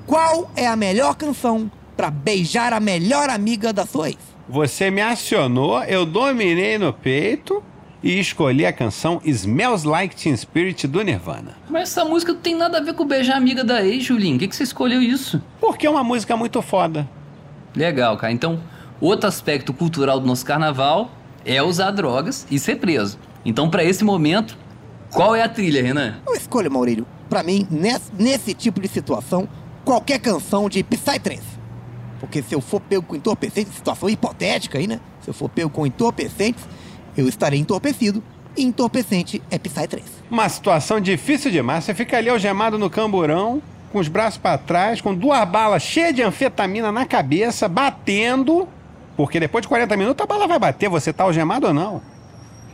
qual 0.06 0.48
é 0.54 0.68
a 0.68 0.76
melhor 0.76 1.16
canção 1.16 1.68
para 1.96 2.12
beijar 2.12 2.72
a 2.72 2.78
melhor 2.78 3.28
amiga 3.28 3.72
da 3.72 3.84
sua 3.84 4.10
ex? 4.10 4.37
Você 4.48 4.90
me 4.90 5.02
acionou, 5.02 5.82
eu 5.84 6.06
dominei 6.06 6.78
no 6.78 6.90
peito 6.90 7.62
e 8.02 8.18
escolhi 8.18 8.64
a 8.64 8.72
canção 8.72 9.20
Smells 9.22 9.86
Like 9.86 10.16
Teen 10.16 10.34
Spirit 10.34 10.86
do 10.86 11.02
Nirvana. 11.02 11.54
Mas 11.68 11.90
essa 11.90 12.04
música 12.04 12.32
não 12.32 12.40
tem 12.40 12.54
nada 12.54 12.78
a 12.78 12.80
ver 12.80 12.94
com 12.94 13.04
beijar 13.04 13.34
a 13.34 13.36
amiga 13.36 13.62
da 13.62 13.84
ex, 13.84 14.04
Julinho. 14.04 14.36
Por 14.36 14.40
que, 14.40 14.48
que 14.48 14.56
você 14.56 14.62
escolheu 14.62 15.02
isso? 15.02 15.42
Porque 15.60 15.86
é 15.86 15.90
uma 15.90 16.02
música 16.02 16.34
muito 16.34 16.62
foda. 16.62 17.06
Legal, 17.76 18.16
cara. 18.16 18.32
Então, 18.32 18.58
outro 19.00 19.28
aspecto 19.28 19.72
cultural 19.74 20.18
do 20.18 20.26
nosso 20.26 20.46
carnaval 20.46 21.10
é 21.44 21.62
usar 21.62 21.90
drogas 21.90 22.46
e 22.50 22.58
ser 22.58 22.76
preso. 22.76 23.18
Então, 23.44 23.68
para 23.68 23.84
esse 23.84 24.02
momento, 24.02 24.56
qual 25.12 25.36
é 25.36 25.42
a 25.42 25.48
trilha, 25.48 25.82
Renan? 25.82 26.16
Eu 26.26 26.34
escolho, 26.34 26.70
Maurílio. 26.70 27.06
Para 27.28 27.42
mim, 27.42 27.66
nesse, 27.70 28.10
nesse, 28.18 28.54
tipo 28.54 28.80
de 28.80 28.88
situação, 28.88 29.46
qualquer 29.84 30.18
canção 30.18 30.68
de 30.70 30.82
Psytrance. 30.82 31.57
Porque 32.20 32.42
se 32.42 32.54
eu 32.54 32.60
for 32.60 32.80
pego 32.80 33.02
com 33.02 33.16
entorpecentes, 33.16 33.74
situação 33.74 34.08
hipotética 34.08 34.78
aí, 34.78 34.86
né? 34.86 35.00
Se 35.22 35.30
eu 35.30 35.34
for 35.34 35.48
pego 35.48 35.70
com 35.70 35.86
entorpecentes, 35.86 36.64
eu 37.16 37.28
estarei 37.28 37.58
entorpecido. 37.58 38.22
E 38.56 38.62
entorpecente 38.64 39.40
é 39.50 39.58
Psytrance. 39.58 40.10
Uma 40.30 40.48
situação 40.48 41.00
difícil 41.00 41.50
demais. 41.50 41.84
Você 41.84 41.94
fica 41.94 42.16
ali 42.16 42.28
algemado 42.28 42.76
no 42.78 42.90
camburão, 42.90 43.62
com 43.92 43.98
os 43.98 44.08
braços 44.08 44.38
para 44.38 44.58
trás, 44.58 45.00
com 45.00 45.14
duas 45.14 45.48
balas 45.48 45.82
cheias 45.82 46.14
de 46.14 46.22
anfetamina 46.22 46.90
na 46.90 47.06
cabeça, 47.06 47.68
batendo. 47.68 48.68
Porque 49.16 49.38
depois 49.40 49.62
de 49.62 49.68
40 49.68 49.96
minutos 49.96 50.22
a 50.22 50.26
bala 50.26 50.46
vai 50.46 50.58
bater, 50.58 50.88
você 50.88 51.12
tá 51.12 51.24
algemado 51.24 51.68
ou 51.68 51.74
não. 51.74 52.02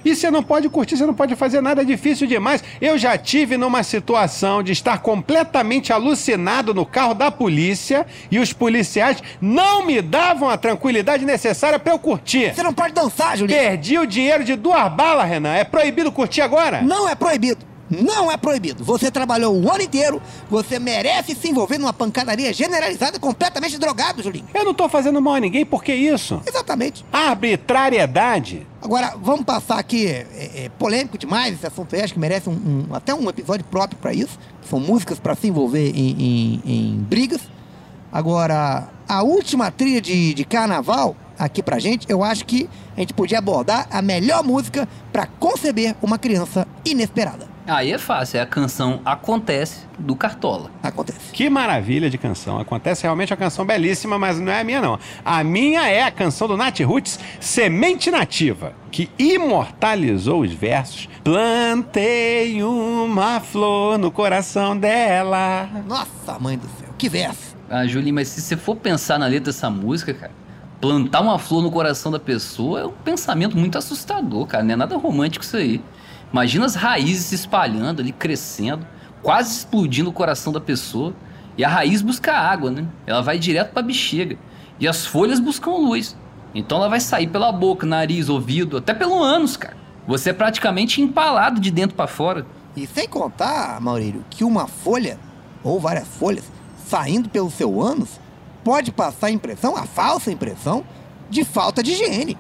E 0.05 0.15
você 0.15 0.31
não 0.31 0.43
pode 0.43 0.69
curtir, 0.69 0.97
você 0.97 1.07
não 1.07 1.15
pode 1.15 1.35
fazer 1.35 1.61
nada 1.61 1.83
é 1.83 1.85
difícil 1.85 2.27
demais. 2.27 2.63
Eu 2.81 2.99
já 2.99 3.17
tive 3.17 3.57
numa 3.57 3.83
situação 3.83 4.63
de 4.63 4.73
estar 4.73 4.99
completamente 4.99 5.93
alucinado 5.93 6.75
no 6.75 6.85
carro 6.85 7.15
da 7.15 7.31
polícia 7.31 8.07
e 8.31 8.39
os 8.39 8.53
policiais 8.53 9.23
não 9.41 9.87
me 9.87 10.03
davam 10.03 10.49
a 10.49 10.57
tranquilidade 10.57 11.25
necessária 11.25 11.79
para 11.79 11.93
eu 11.93 11.99
curtir. 11.99 12.55
Você 12.55 12.63
não 12.63 12.75
pode 12.75 12.93
dançar, 12.93 13.37
Julinho. 13.37 13.59
Perdi 13.59 13.99
o 13.99 14.07
dinheiro 14.07 14.45
de 14.45 14.57
duas 14.57 14.93
balas, 14.93 15.29
Renan. 15.29 15.55
É 15.55 15.65
proibido 15.65 16.13
curtir 16.13 16.41
agora? 16.43 16.83
Não 16.83 17.09
é 17.09 17.15
proibido. 17.15 17.74
Não 17.91 18.31
é 18.31 18.37
proibido. 18.37 18.83
Você 18.85 19.11
trabalhou 19.11 19.55
o 19.55 19.71
ano 19.71 19.83
inteiro, 19.83 20.21
você 20.49 20.79
merece 20.79 21.35
se 21.35 21.49
envolver 21.49 21.79
numa 21.79 21.93
pancadaria 21.93 22.53
generalizada 22.53 23.19
completamente 23.19 23.79
drogado, 23.79 24.23
Julinho. 24.23 24.47
Eu 24.55 24.65
não 24.65 24.75
tô 24.75 24.89
fazendo 24.89 25.21
mal 25.21 25.35
a 25.35 25.41
ninguém, 25.41 25.67
por 25.67 25.85
que 25.85 25.95
isso? 25.95 26.41
Exatamente. 26.47 27.05
Arbitrariedade. 27.13 28.67
Agora, 28.81 29.15
vamos 29.21 29.45
passar 29.45 29.79
aqui, 29.79 30.07
é, 30.07 30.27
é 30.65 30.71
polêmico 30.79 31.17
demais 31.17 31.55
esse 31.55 31.67
assunto 31.67 31.95
aí, 31.95 32.03
acho 32.03 32.15
que 32.15 32.19
merece 32.19 32.49
um, 32.49 32.53
um, 32.91 32.95
até 32.95 33.15
um 33.15 33.29
episódio 33.29 33.65
próprio 33.67 33.99
para 33.99 34.13
isso. 34.13 34.39
São 34.69 34.81
músicas 34.81 35.19
para 35.19 35.35
se 35.35 35.49
envolver 35.49 35.91
em, 35.91 36.11
em, 36.11 36.63
em, 36.65 36.97
brigas. 36.99 37.41
Agora, 38.13 38.89
a 39.09 39.23
última 39.23 39.71
trilha 39.71 40.01
de, 40.01 40.35
de 40.35 40.45
carnaval 40.45 41.17
aqui 41.39 41.63
pra 41.63 41.79
gente, 41.79 42.07
eu 42.09 42.23
acho 42.23 42.45
que 42.47 42.69
a 42.97 43.01
gente 43.01 43.13
podia 43.13 43.39
abordar 43.39 43.87
a 43.91 44.01
melhor 44.01 44.45
música 44.45 44.89
para 45.13 45.27
conceber 45.27 45.97
uma 46.01 46.19
criança 46.19 46.67
inesperada. 46.85 47.54
Aí 47.67 47.93
é 47.93 47.99
fácil, 47.99 48.39
é 48.39 48.41
a 48.43 48.47
canção 48.47 49.01
Acontece 49.05 49.87
do 49.99 50.15
Cartola. 50.15 50.71
Acontece. 50.83 51.33
Que 51.33 51.49
maravilha 51.49 52.11
de 52.11 52.19
canção. 52.19 52.59
Acontece 52.59 53.05
realmente 53.05 53.33
uma 53.33 53.39
canção 53.39 53.65
belíssima, 53.65 54.19
mas 54.19 54.39
não 54.39 54.53
é 54.53 54.61
a 54.61 54.65
minha 54.65 54.83
não. 54.83 54.99
A 55.25 55.43
minha 55.43 55.89
é 55.89 56.03
a 56.03 56.11
canção 56.11 56.47
do 56.47 56.57
Nat 56.59 56.79
Roots, 56.81 57.19
Semente 57.41 58.11
Nativa, 58.11 58.75
que 58.91 59.09
imortalizou 59.19 60.43
os 60.43 60.53
versos. 60.53 61.09
Plantei 61.23 62.63
uma 62.63 63.41
flor 63.41 63.97
no 63.97 64.11
coração 64.11 64.77
dela. 64.77 65.69
Nossa, 65.87 66.39
mãe 66.39 66.59
do 66.59 66.69
céu, 66.79 66.91
que 66.99 67.09
verso. 67.09 67.57
Ah, 67.71 67.87
Julie, 67.87 68.13
mas 68.13 68.29
se 68.29 68.43
você 68.43 68.59
for 68.59 68.77
pensar 68.77 69.19
na 69.19 69.27
letra 69.27 69.47
dessa 69.47 69.71
música, 69.71 70.13
cara, 70.13 70.33
plantar 70.83 71.23
uma 71.23 71.39
flor 71.39 71.63
no 71.63 71.71
coração 71.71 72.13
da 72.13 72.21
pessoa 72.21 72.81
é 72.81 72.85
um 72.85 72.93
pensamento 72.93 73.57
muito 73.57 73.79
assustador, 73.79 74.47
cara. 74.47 74.63
Não 74.63 74.75
é 74.75 74.77
nada 74.77 74.97
romântico 74.99 75.43
isso 75.43 75.57
aí. 75.57 75.81
Imagina 76.35 76.67
as 76.67 76.75
raízes 76.75 77.27
se 77.27 77.37
espalhando 77.37 78.03
ali, 78.03 78.11
crescendo, 78.11 78.85
quase 79.23 79.57
explodindo 79.57 80.11
o 80.11 80.13
coração 80.13 80.53
da 80.53 80.61
pessoa. 80.61 81.15
E 81.57 81.65
a 81.65 81.69
raiz 81.69 82.03
busca 82.03 82.33
água, 82.33 82.73
né? 82.73 82.89
Ela 83.07 83.23
vai 83.23 83.39
direto 83.39 83.71
para 83.71 83.85
a 83.85 83.87
bexiga. 83.87 84.37
E 84.81 84.89
as 84.89 85.07
folhas 85.07 85.39
buscam 85.39 85.71
luz. 85.71 86.17
Então 86.53 86.79
ela 86.79 86.89
vai 86.89 86.99
sair 86.99 87.29
pela 87.29 87.53
boca, 87.53 87.87
nariz, 87.87 88.29
ouvido, 88.29 88.79
até 88.79 88.93
pelo 88.93 89.23
ânus, 89.23 89.57
cara. 89.57 89.77
Você 90.09 90.31
é 90.31 90.33
praticamente 90.33 91.01
empalado 91.01 91.61
de 91.61 91.71
dentro 91.71 91.95
para 91.95 92.09
fora. 92.09 92.45
E 92.75 92.85
sem 92.85 93.07
contar, 93.07 93.81
Maurílio, 93.81 94.25
que 94.29 94.43
uma 94.43 94.67
folha, 94.67 95.21
ou 95.63 95.79
várias 95.79 96.09
folhas, 96.09 96.51
saindo 96.85 97.29
pelo 97.29 97.49
seu 97.49 97.81
ânus, 97.81 98.19
pode 98.65 98.91
passar 98.91 99.29
a 99.29 99.31
impressão, 99.31 99.77
a 99.77 99.87
falsa 99.87 100.33
impressão, 100.33 100.85
de 101.31 101.45
falta 101.45 101.81
de 101.81 101.93
higiene. 101.93 102.37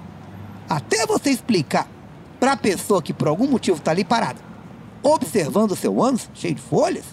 Até 0.69 1.07
você 1.07 1.31
explicar 1.31 1.94
para 2.39 2.53
a 2.53 2.57
pessoa 2.57 3.03
que 3.03 3.13
por 3.13 3.29
algum 3.29 3.47
motivo 3.47 3.79
está 3.79 3.91
ali 3.91 4.05
parada, 4.05 4.41
observando 5.03 5.73
o 5.73 5.77
seu 5.77 6.03
ânus 6.03 6.29
cheio 6.35 6.55
de 6.55 6.63
folhas, 6.63 7.05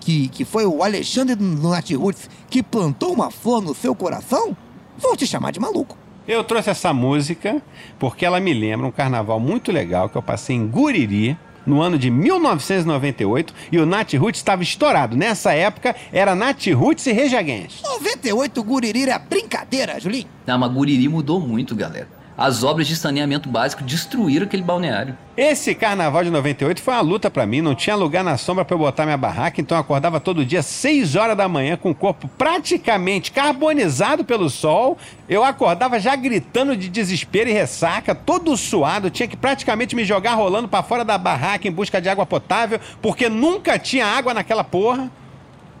que, 0.00 0.28
que 0.28 0.44
foi 0.44 0.64
o 0.64 0.82
Alexandre 0.82 1.34
do 1.34 1.68
Roots 1.98 2.28
que 2.48 2.62
plantou 2.62 3.12
uma 3.12 3.30
flor 3.30 3.62
no 3.62 3.74
seu 3.74 3.94
coração, 3.94 4.56
vão 4.96 5.16
te 5.16 5.26
chamar 5.26 5.52
de 5.52 5.60
maluco. 5.60 5.96
Eu 6.26 6.44
trouxe 6.44 6.70
essa 6.70 6.92
música 6.92 7.60
porque 7.98 8.24
ela 8.24 8.40
me 8.40 8.54
lembra 8.54 8.86
um 8.86 8.92
carnaval 8.92 9.40
muito 9.40 9.72
legal 9.72 10.08
que 10.08 10.16
eu 10.16 10.22
passei 10.22 10.56
em 10.56 10.66
Guriri, 10.66 11.36
no 11.66 11.82
ano 11.82 11.98
de 11.98 12.10
1998 12.10 13.54
e 13.70 13.78
o 13.78 13.84
Nat 13.84 14.14
Roots 14.14 14.40
estava 14.40 14.62
estourado. 14.62 15.16
Nessa 15.16 15.52
época 15.52 15.94
era 16.12 16.34
Nat 16.34 16.66
Roots 16.68 17.06
e 17.06 17.12
Rejaguens. 17.12 17.82
98 17.82 18.62
Guriri 18.62 19.02
era 19.02 19.18
brincadeira, 19.18 20.00
Julinho. 20.00 20.26
Não, 20.46 20.58
mas 20.58 20.72
Guriri 20.72 21.08
mudou 21.08 21.40
muito, 21.40 21.74
galera 21.74 22.19
as 22.40 22.64
obras 22.64 22.88
de 22.88 22.96
saneamento 22.96 23.50
básico 23.50 23.82
destruíram 23.82 24.46
aquele 24.46 24.62
balneário. 24.62 25.14
Esse 25.36 25.74
carnaval 25.74 26.24
de 26.24 26.30
98 26.30 26.80
foi 26.80 26.94
uma 26.94 27.02
luta 27.02 27.30
para 27.30 27.44
mim, 27.44 27.60
não 27.60 27.74
tinha 27.74 27.94
lugar 27.94 28.24
na 28.24 28.38
sombra 28.38 28.64
para 28.64 28.74
eu 28.74 28.78
botar 28.78 29.04
minha 29.04 29.18
barraca, 29.18 29.60
então 29.60 29.76
eu 29.76 29.82
acordava 29.82 30.18
todo 30.18 30.42
dia 30.42 30.62
6 30.62 31.16
horas 31.16 31.36
da 31.36 31.46
manhã 31.46 31.76
com 31.76 31.90
o 31.90 31.94
corpo 31.94 32.30
praticamente 32.38 33.30
carbonizado 33.30 34.24
pelo 34.24 34.48
sol. 34.48 34.96
Eu 35.28 35.44
acordava 35.44 36.00
já 36.00 36.16
gritando 36.16 36.74
de 36.74 36.88
desespero 36.88 37.50
e 37.50 37.52
ressaca, 37.52 38.14
todo 38.14 38.56
suado, 38.56 39.10
tinha 39.10 39.28
que 39.28 39.36
praticamente 39.36 39.94
me 39.94 40.02
jogar 40.02 40.32
rolando 40.32 40.66
para 40.66 40.82
fora 40.82 41.04
da 41.04 41.18
barraca 41.18 41.68
em 41.68 41.72
busca 41.72 42.00
de 42.00 42.08
água 42.08 42.24
potável, 42.24 42.80
porque 43.02 43.28
nunca 43.28 43.78
tinha 43.78 44.06
água 44.06 44.32
naquela 44.32 44.64
porra. 44.64 45.12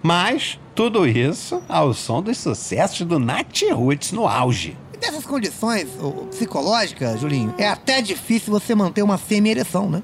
Mas 0.02 0.58
tudo 0.74 1.08
isso 1.08 1.62
ao 1.66 1.94
som 1.94 2.20
dos 2.20 2.36
sucessos 2.36 3.06
do 3.06 3.18
Nat 3.18 3.62
Roots 3.72 4.12
no 4.12 4.28
auge. 4.28 4.76
Nessas 5.00 5.24
condições 5.24 5.88
psicológicas, 6.30 7.20
Julinho, 7.20 7.54
é 7.56 7.68
até 7.68 8.02
difícil 8.02 8.52
você 8.52 8.74
manter 8.74 9.02
uma 9.02 9.16
semi-ereção, 9.16 9.88
né? 9.88 10.02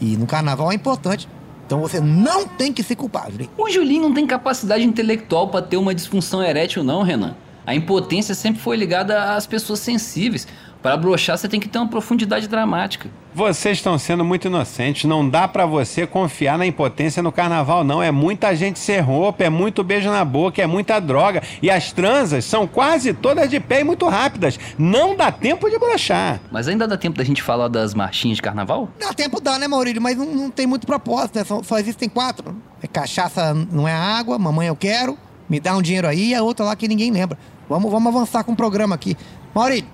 E 0.00 0.16
no 0.16 0.26
carnaval 0.26 0.72
é 0.72 0.74
importante. 0.74 1.28
Então 1.66 1.80
você 1.80 2.00
não 2.00 2.46
tem 2.46 2.72
que 2.72 2.82
se 2.82 2.96
culpar, 2.96 3.30
Julinho. 3.30 3.50
O 3.56 3.70
Julinho 3.70 4.02
não 4.02 4.14
tem 4.14 4.26
capacidade 4.26 4.84
intelectual 4.84 5.48
para 5.48 5.62
ter 5.62 5.76
uma 5.76 5.94
disfunção 5.94 6.42
erétil, 6.42 6.82
não, 6.82 7.02
Renan. 7.02 7.36
A 7.66 7.74
impotência 7.74 8.34
sempre 8.34 8.60
foi 8.60 8.76
ligada 8.76 9.34
às 9.34 9.46
pessoas 9.46 9.78
sensíveis. 9.78 10.48
Para 10.82 10.96
brochar, 10.96 11.38
você 11.38 11.48
tem 11.48 11.60
que 11.60 11.68
ter 11.68 11.78
uma 11.78 11.86
profundidade 11.86 12.48
dramática. 12.48 13.08
Vocês 13.32 13.78
estão 13.78 13.96
sendo 13.96 14.24
muito 14.24 14.48
inocentes. 14.48 15.04
Não 15.04 15.26
dá 15.26 15.46
para 15.46 15.64
você 15.64 16.06
confiar 16.08 16.58
na 16.58 16.66
impotência 16.66 17.22
no 17.22 17.30
carnaval, 17.30 17.84
não. 17.84 18.02
É 18.02 18.10
muita 18.10 18.54
gente 18.56 18.80
sem 18.80 18.98
roupa, 18.98 19.44
é 19.44 19.48
muito 19.48 19.84
beijo 19.84 20.10
na 20.10 20.24
boca, 20.24 20.60
é 20.60 20.66
muita 20.66 20.98
droga. 20.98 21.40
E 21.62 21.70
as 21.70 21.92
transas 21.92 22.44
são 22.44 22.66
quase 22.66 23.14
todas 23.14 23.48
de 23.48 23.60
pé 23.60 23.82
e 23.82 23.84
muito 23.84 24.08
rápidas. 24.08 24.58
Não 24.76 25.14
dá 25.14 25.30
tempo 25.30 25.70
de 25.70 25.78
brochar. 25.78 26.40
Mas 26.50 26.66
ainda 26.66 26.88
dá 26.88 26.98
tempo 26.98 27.16
da 27.16 27.22
gente 27.22 27.42
falar 27.42 27.68
das 27.68 27.94
marchinhas 27.94 28.36
de 28.36 28.42
carnaval? 28.42 28.88
Dá 28.98 29.14
tempo 29.14 29.40
dá, 29.40 29.60
né, 29.60 29.68
Maurílio? 29.68 30.02
Mas 30.02 30.16
não, 30.16 30.26
não 30.26 30.50
tem 30.50 30.66
muito 30.66 30.84
propósito, 30.84 31.38
né? 31.38 31.44
Só, 31.44 31.62
só 31.62 31.78
existem 31.78 32.08
quatro. 32.08 32.56
É 32.82 32.88
cachaça 32.88 33.54
não 33.70 33.86
é 33.86 33.94
água, 33.94 34.36
mamãe 34.36 34.66
eu 34.66 34.74
quero, 34.74 35.16
me 35.48 35.60
dá 35.60 35.76
um 35.76 35.80
dinheiro 35.80 36.08
aí 36.08 36.30
e 36.30 36.34
a 36.34 36.42
outra 36.42 36.66
lá 36.66 36.74
que 36.74 36.88
ninguém 36.88 37.12
lembra. 37.12 37.38
Vamos, 37.68 37.90
vamos 37.90 38.14
avançar 38.14 38.42
com 38.42 38.52
o 38.52 38.56
programa 38.56 38.96
aqui. 38.96 39.16
Maurílio, 39.54 39.88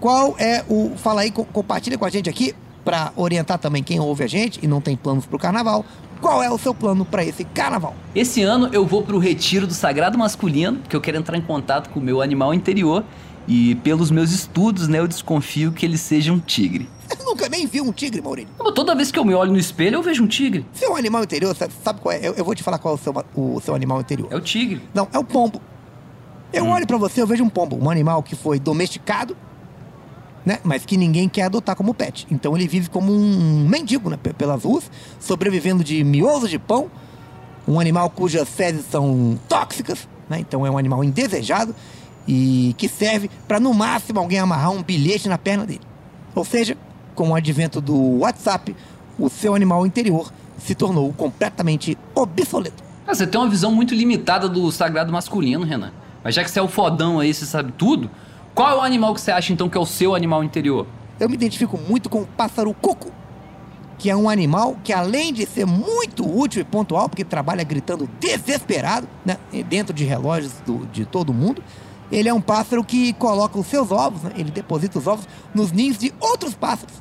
qual 0.00 0.34
é 0.38 0.64
o. 0.68 0.92
Fala 0.96 1.22
aí, 1.22 1.30
compartilha 1.30 1.98
com 1.98 2.04
a 2.04 2.10
gente 2.10 2.28
aqui, 2.28 2.54
para 2.84 3.12
orientar 3.16 3.58
também 3.58 3.82
quem 3.82 3.98
ouve 3.98 4.24
a 4.24 4.26
gente 4.26 4.60
e 4.62 4.66
não 4.66 4.80
tem 4.80 4.96
planos 4.96 5.26
para 5.26 5.36
o 5.36 5.38
carnaval. 5.38 5.84
Qual 6.20 6.42
é 6.42 6.50
o 6.50 6.56
seu 6.56 6.74
plano 6.74 7.04
para 7.04 7.24
esse 7.24 7.44
carnaval? 7.44 7.94
Esse 8.14 8.42
ano 8.42 8.70
eu 8.72 8.86
vou 8.86 9.02
para 9.02 9.14
o 9.14 9.18
retiro 9.18 9.66
do 9.66 9.74
sagrado 9.74 10.16
masculino, 10.16 10.78
porque 10.78 10.96
eu 10.96 11.00
quero 11.00 11.18
entrar 11.18 11.36
em 11.36 11.42
contato 11.42 11.90
com 11.90 12.00
o 12.00 12.02
meu 12.02 12.22
animal 12.22 12.54
interior. 12.54 13.04
E 13.48 13.76
pelos 13.76 14.10
meus 14.10 14.32
estudos, 14.32 14.88
né, 14.88 14.98
eu 14.98 15.06
desconfio 15.06 15.70
que 15.70 15.86
ele 15.86 15.96
seja 15.96 16.32
um 16.32 16.38
tigre. 16.40 16.88
Eu 17.08 17.24
nunca 17.24 17.48
nem 17.48 17.64
viu 17.64 17.84
um 17.84 17.92
tigre, 17.92 18.20
Maurílio. 18.20 18.50
Mas 18.58 18.72
Toda 18.74 18.92
vez 18.92 19.12
que 19.12 19.18
eu 19.18 19.24
me 19.24 19.32
olho 19.32 19.52
no 19.52 19.58
espelho, 19.58 19.94
eu 19.94 20.02
vejo 20.02 20.24
um 20.24 20.26
tigre. 20.26 20.66
Seu 20.72 20.96
animal 20.96 21.22
interior, 21.22 21.54
sabe, 21.54 21.72
sabe 21.84 22.00
qual 22.00 22.12
é? 22.12 22.18
Eu, 22.20 22.34
eu 22.34 22.44
vou 22.44 22.52
te 22.52 22.64
falar 22.64 22.78
qual 22.78 22.94
é 22.94 22.98
o 22.98 23.00
seu, 23.00 23.14
o 23.36 23.60
seu 23.60 23.74
animal 23.76 24.00
interior. 24.00 24.28
É 24.32 24.36
o 24.36 24.40
tigre. 24.40 24.82
Não, 24.92 25.06
é 25.12 25.18
o 25.18 25.22
pombo. 25.22 25.60
Eu 26.52 26.66
olho 26.66 26.84
pra 26.86 26.96
você, 26.96 27.22
eu 27.22 27.26
vejo 27.26 27.44
um 27.44 27.48
pombo, 27.48 27.76
um 27.80 27.88
animal 27.88 28.22
que 28.22 28.34
foi 28.34 28.58
domesticado, 28.58 29.36
né? 30.46 30.58
Mas 30.64 30.86
que 30.86 30.96
ninguém 30.96 31.28
quer 31.28 31.42
adotar 31.42 31.76
como 31.76 31.92
pet. 31.92 32.26
Então 32.30 32.56
ele 32.56 32.66
vive 32.68 32.88
como 32.88 33.12
um 33.12 33.66
mendigo, 33.68 34.08
né? 34.08 34.16
pe- 34.16 34.32
Pelas 34.32 34.62
ruas, 34.64 34.90
sobrevivendo 35.20 35.82
de 35.84 36.02
miolos 36.04 36.48
de 36.48 36.58
pão. 36.58 36.88
Um 37.68 37.78
animal 37.80 38.08
cujas 38.08 38.48
fezes 38.48 38.86
são 38.88 39.36
tóxicas, 39.48 40.08
né? 40.30 40.38
Então 40.38 40.64
é 40.64 40.70
um 40.70 40.78
animal 40.78 41.02
indesejado 41.02 41.74
e 42.28 42.74
que 42.78 42.88
serve 42.88 43.28
pra 43.48 43.58
no 43.58 43.74
máximo 43.74 44.20
alguém 44.20 44.38
amarrar 44.38 44.70
um 44.70 44.82
bilhete 44.82 45.28
na 45.28 45.36
perna 45.36 45.66
dele. 45.66 45.80
Ou 46.34 46.44
seja, 46.44 46.76
com 47.14 47.30
o 47.30 47.34
advento 47.34 47.80
do 47.80 48.18
WhatsApp, 48.20 48.74
o 49.18 49.28
seu 49.28 49.54
animal 49.54 49.84
interior 49.86 50.32
se 50.58 50.74
tornou 50.76 51.12
completamente 51.12 51.98
obsoleto. 52.14 52.84
Ah, 53.06 53.14
você 53.14 53.26
tem 53.26 53.40
uma 53.40 53.48
visão 53.50 53.72
muito 53.72 53.94
limitada 53.94 54.48
do 54.48 54.70
sagrado 54.70 55.12
masculino, 55.12 55.64
Renan. 55.64 55.92
Mas 56.22 56.34
já 56.34 56.42
que 56.44 56.50
você 56.50 56.58
é 56.58 56.62
o 56.62 56.68
fodão 56.68 57.20
aí, 57.20 57.32
você 57.32 57.46
sabe 57.46 57.72
tudo, 57.78 58.10
qual 58.56 58.70
é 58.70 58.74
o 58.76 58.80
animal 58.80 59.12
que 59.14 59.20
você 59.20 59.30
acha 59.30 59.52
então 59.52 59.68
que 59.68 59.76
é 59.76 59.80
o 59.80 59.84
seu 59.84 60.14
animal 60.14 60.42
interior? 60.42 60.86
Eu 61.20 61.28
me 61.28 61.34
identifico 61.34 61.76
muito 61.78 62.08
com 62.08 62.22
o 62.22 62.26
pássaro 62.26 62.72
cuco, 62.72 63.12
que 63.98 64.08
é 64.08 64.16
um 64.16 64.30
animal 64.30 64.78
que 64.82 64.94
além 64.94 65.30
de 65.30 65.44
ser 65.44 65.66
muito 65.66 66.26
útil 66.26 66.62
e 66.62 66.64
pontual, 66.64 67.06
porque 67.06 67.22
trabalha 67.22 67.62
gritando 67.62 68.08
desesperado, 68.18 69.06
né, 69.26 69.36
dentro 69.68 69.92
de 69.94 70.04
relógios 70.04 70.54
do- 70.64 70.86
de 70.86 71.04
todo 71.04 71.34
mundo, 71.34 71.62
ele 72.10 72.30
é 72.30 72.32
um 72.32 72.40
pássaro 72.40 72.82
que 72.82 73.12
coloca 73.12 73.58
os 73.58 73.66
seus 73.66 73.90
ovos, 73.90 74.22
né, 74.22 74.32
ele 74.36 74.50
deposita 74.50 74.98
os 74.98 75.06
ovos 75.06 75.28
nos 75.54 75.70
ninhos 75.70 75.98
de 75.98 76.14
outros 76.18 76.54
pássaros, 76.54 76.94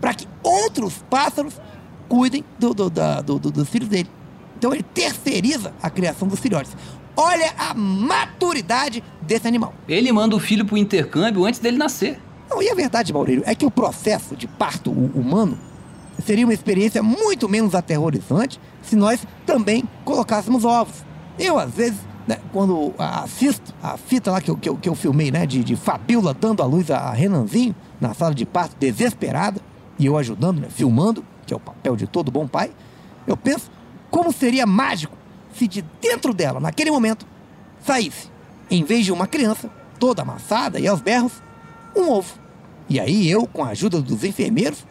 para 0.00 0.14
que 0.14 0.26
outros 0.42 1.04
pássaros 1.10 1.60
cuidem 2.08 2.42
do- 2.58 2.72
do- 2.72 2.88
da- 2.88 3.20
do- 3.20 3.38
do- 3.38 3.50
dos 3.50 3.68
filhos 3.68 3.88
dele. 3.90 4.08
Então 4.56 4.72
ele 4.72 4.82
terceiriza 4.82 5.74
a 5.82 5.90
criação 5.90 6.26
dos 6.26 6.40
filhotes. 6.40 6.74
Olha 7.16 7.52
a 7.58 7.74
maturidade 7.74 9.02
desse 9.20 9.46
animal. 9.46 9.74
Ele 9.88 10.10
manda 10.12 10.34
o 10.36 10.40
filho 10.40 10.64
pro 10.64 10.76
intercâmbio 10.76 11.44
antes 11.44 11.60
dele 11.60 11.76
nascer. 11.76 12.18
Não, 12.48 12.62
e 12.62 12.68
a 12.70 12.74
verdade, 12.74 13.12
Maurílio, 13.12 13.42
é 13.46 13.54
que 13.54 13.66
o 13.66 13.70
processo 13.70 14.34
de 14.36 14.46
parto 14.46 14.90
hu- 14.90 15.10
humano 15.14 15.58
seria 16.24 16.44
uma 16.46 16.52
experiência 16.54 17.02
muito 17.02 17.48
menos 17.48 17.74
aterrorizante 17.74 18.60
se 18.82 18.94
nós 18.96 19.26
também 19.46 19.84
colocássemos 20.04 20.64
ovos. 20.64 21.04
Eu, 21.38 21.58
às 21.58 21.70
vezes, 21.72 21.98
né, 22.26 22.38
quando 22.52 22.94
assisto 22.98 23.74
a 23.82 23.96
fita 23.96 24.30
lá 24.30 24.40
que 24.40 24.50
eu, 24.50 24.56
que 24.56 24.68
eu, 24.68 24.76
que 24.76 24.88
eu 24.88 24.94
filmei, 24.94 25.30
né, 25.30 25.46
de, 25.46 25.64
de 25.64 25.76
Fabiola 25.76 26.34
dando 26.34 26.62
à 26.62 26.66
luz 26.66 26.90
a, 26.90 26.98
a 26.98 27.12
Renanzinho 27.12 27.74
na 28.00 28.14
sala 28.14 28.34
de 28.34 28.44
parto, 28.46 28.76
desesperada, 28.78 29.60
e 29.98 30.06
eu 30.06 30.16
ajudando, 30.16 30.60
né, 30.60 30.68
filmando, 30.70 31.24
que 31.46 31.52
é 31.52 31.56
o 31.56 31.60
papel 31.60 31.96
de 31.96 32.06
todo 32.06 32.30
bom 32.30 32.46
pai, 32.46 32.70
eu 33.26 33.36
penso 33.36 33.70
como 34.10 34.32
seria 34.32 34.66
mágico 34.66 35.16
se 35.54 35.68
de 35.68 35.82
dentro 36.00 36.32
dela, 36.32 36.60
naquele 36.60 36.90
momento, 36.90 37.26
saísse, 37.84 38.28
em 38.70 38.84
vez 38.84 39.04
de 39.04 39.12
uma 39.12 39.26
criança, 39.26 39.70
toda 39.98 40.22
amassada 40.22 40.78
e 40.80 40.86
aos 40.86 41.00
berros, 41.00 41.32
um 41.96 42.10
ovo. 42.10 42.34
E 42.88 42.98
aí 42.98 43.30
eu, 43.30 43.46
com 43.46 43.64
a 43.64 43.68
ajuda 43.68 44.00
dos 44.00 44.24
enfermeiros, 44.24 44.84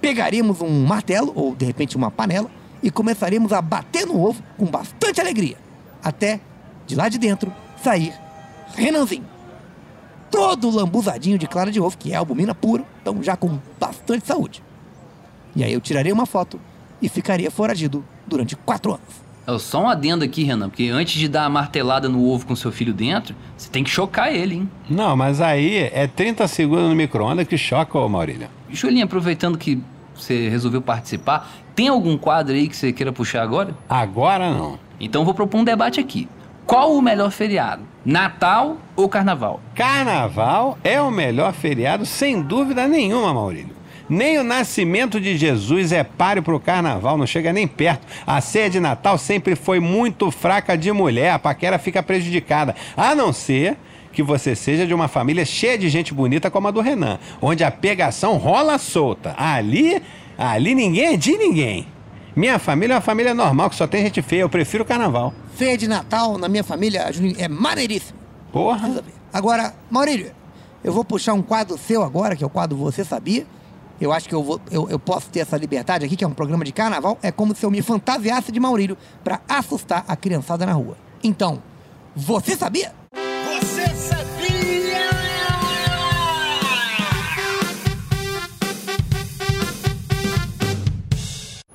pegaríamos 0.00 0.60
um 0.60 0.84
martelo 0.84 1.32
ou 1.34 1.54
de 1.54 1.64
repente 1.64 1.96
uma 1.96 2.10
panela 2.10 2.50
e 2.82 2.90
começaríamos 2.90 3.52
a 3.52 3.60
bater 3.60 4.06
no 4.06 4.22
ovo 4.22 4.42
com 4.56 4.66
bastante 4.66 5.20
alegria, 5.20 5.56
até 6.02 6.40
de 6.86 6.94
lá 6.94 7.08
de 7.08 7.18
dentro 7.18 7.52
sair 7.82 8.14
Renanzinho. 8.74 9.26
Todo 10.30 10.70
lambuzadinho 10.70 11.38
de 11.38 11.46
clara 11.46 11.70
de 11.70 11.80
ovo, 11.80 11.96
que 11.96 12.12
é 12.12 12.16
albumina 12.16 12.54
pura, 12.54 12.84
então 13.00 13.22
já 13.22 13.36
com 13.36 13.58
bastante 13.78 14.26
saúde. 14.26 14.62
E 15.56 15.64
aí 15.64 15.72
eu 15.72 15.80
tiraria 15.80 16.12
uma 16.12 16.26
foto 16.26 16.60
e 17.00 17.08
ficaria 17.08 17.50
foragido 17.50 18.04
durante 18.26 18.54
quatro 18.54 18.92
anos. 18.92 19.27
É 19.48 19.58
só 19.58 19.84
um 19.84 19.88
adendo 19.88 20.22
aqui, 20.22 20.44
Renan, 20.44 20.68
porque 20.68 20.90
antes 20.90 21.18
de 21.18 21.26
dar 21.26 21.46
a 21.46 21.48
martelada 21.48 22.06
no 22.06 22.22
ovo 22.28 22.44
com 22.44 22.54
seu 22.54 22.70
filho 22.70 22.92
dentro, 22.92 23.34
você 23.56 23.70
tem 23.70 23.82
que 23.82 23.88
chocar 23.88 24.30
ele, 24.30 24.56
hein? 24.56 24.70
Não, 24.90 25.16
mas 25.16 25.40
aí 25.40 25.88
é 25.90 26.06
30 26.06 26.46
segundos 26.46 26.90
no 26.90 26.94
micro-ondas 26.94 27.48
que 27.48 27.56
choca, 27.56 27.98
ô 27.98 28.06
Maurílio. 28.10 28.46
Julinho, 28.68 29.06
aproveitando 29.06 29.56
que 29.56 29.82
você 30.14 30.50
resolveu 30.50 30.82
participar, 30.82 31.50
tem 31.74 31.88
algum 31.88 32.18
quadro 32.18 32.54
aí 32.54 32.68
que 32.68 32.76
você 32.76 32.92
queira 32.92 33.10
puxar 33.10 33.42
agora? 33.42 33.74
Agora 33.88 34.52
não. 34.52 34.78
Então 35.00 35.22
eu 35.22 35.24
vou 35.24 35.32
propor 35.32 35.60
um 35.60 35.64
debate 35.64 35.98
aqui. 35.98 36.28
Qual 36.66 36.92
o 36.92 37.00
melhor 37.00 37.30
feriado? 37.30 37.82
Natal 38.04 38.76
ou 38.94 39.08
Carnaval? 39.08 39.62
Carnaval 39.74 40.76
é 40.84 41.00
o 41.00 41.10
melhor 41.10 41.54
feriado, 41.54 42.04
sem 42.04 42.42
dúvida 42.42 42.86
nenhuma, 42.86 43.32
Maurílio. 43.32 43.77
Nem 44.08 44.38
o 44.38 44.44
nascimento 44.44 45.20
de 45.20 45.36
Jesus 45.36 45.92
é 45.92 46.02
páreo 46.02 46.42
pro 46.42 46.58
carnaval, 46.58 47.18
não 47.18 47.26
chega 47.26 47.52
nem 47.52 47.66
perto. 47.68 48.06
A 48.26 48.40
ceia 48.40 48.70
de 48.70 48.80
Natal 48.80 49.18
sempre 49.18 49.54
foi 49.54 49.80
muito 49.80 50.30
fraca 50.30 50.76
de 50.76 50.90
mulher, 50.92 51.32
a 51.32 51.38
paquera 51.38 51.78
fica 51.78 52.02
prejudicada. 52.02 52.74
A 52.96 53.14
não 53.14 53.32
ser 53.32 53.76
que 54.12 54.22
você 54.22 54.56
seja 54.56 54.86
de 54.86 54.94
uma 54.94 55.08
família 55.08 55.44
cheia 55.44 55.78
de 55.78 55.88
gente 55.88 56.14
bonita 56.14 56.50
como 56.50 56.68
a 56.68 56.70
do 56.70 56.80
Renan, 56.80 57.18
onde 57.40 57.62
a 57.62 57.70
pegação 57.70 58.36
rola 58.36 58.78
solta. 58.78 59.34
Ali, 59.36 60.02
ali 60.36 60.74
ninguém 60.74 61.14
é 61.14 61.16
de 61.16 61.36
ninguém. 61.36 61.86
Minha 62.34 62.58
família 62.58 62.94
é 62.94 62.96
uma 62.96 63.02
família 63.02 63.34
normal, 63.34 63.68
que 63.68 63.76
só 63.76 63.86
tem 63.86 64.02
gente 64.02 64.22
feia, 64.22 64.42
eu 64.42 64.48
prefiro 64.48 64.84
o 64.84 64.86
carnaval. 64.86 65.34
Ceia 65.56 65.76
de 65.76 65.86
Natal 65.86 66.38
na 66.38 66.48
minha 66.48 66.64
família, 66.64 67.12
Juninho, 67.12 67.36
é 67.38 67.48
maneiríssimo. 67.48 68.18
Porra. 68.52 69.02
Agora, 69.32 69.74
Maurílio, 69.90 70.32
eu 70.82 70.92
vou 70.92 71.04
puxar 71.04 71.34
um 71.34 71.42
quadro 71.42 71.76
seu 71.76 72.02
agora, 72.02 72.34
que 72.34 72.42
é 72.42 72.46
o 72.46 72.50
quadro 72.50 72.76
Você 72.76 73.04
Sabia. 73.04 73.44
Eu 74.00 74.12
acho 74.12 74.28
que 74.28 74.34
eu, 74.34 74.42
vou, 74.44 74.60
eu, 74.70 74.88
eu 74.88 74.98
posso 74.98 75.28
ter 75.28 75.40
essa 75.40 75.56
liberdade 75.56 76.04
aqui, 76.04 76.16
que 76.16 76.22
é 76.22 76.28
um 76.28 76.34
programa 76.34 76.64
de 76.64 76.72
carnaval. 76.72 77.18
É 77.20 77.32
como 77.32 77.54
se 77.54 77.66
eu 77.66 77.70
me 77.70 77.82
fantasiasse 77.82 78.52
de 78.52 78.60
Maurílio 78.60 78.96
pra 79.24 79.40
assustar 79.48 80.04
a 80.06 80.14
criançada 80.14 80.64
na 80.64 80.72
rua. 80.72 80.96
Então, 81.22 81.60
você 82.14 82.56
sabia? 82.56 82.92
Você 83.44 83.94
sabia? 83.94 84.28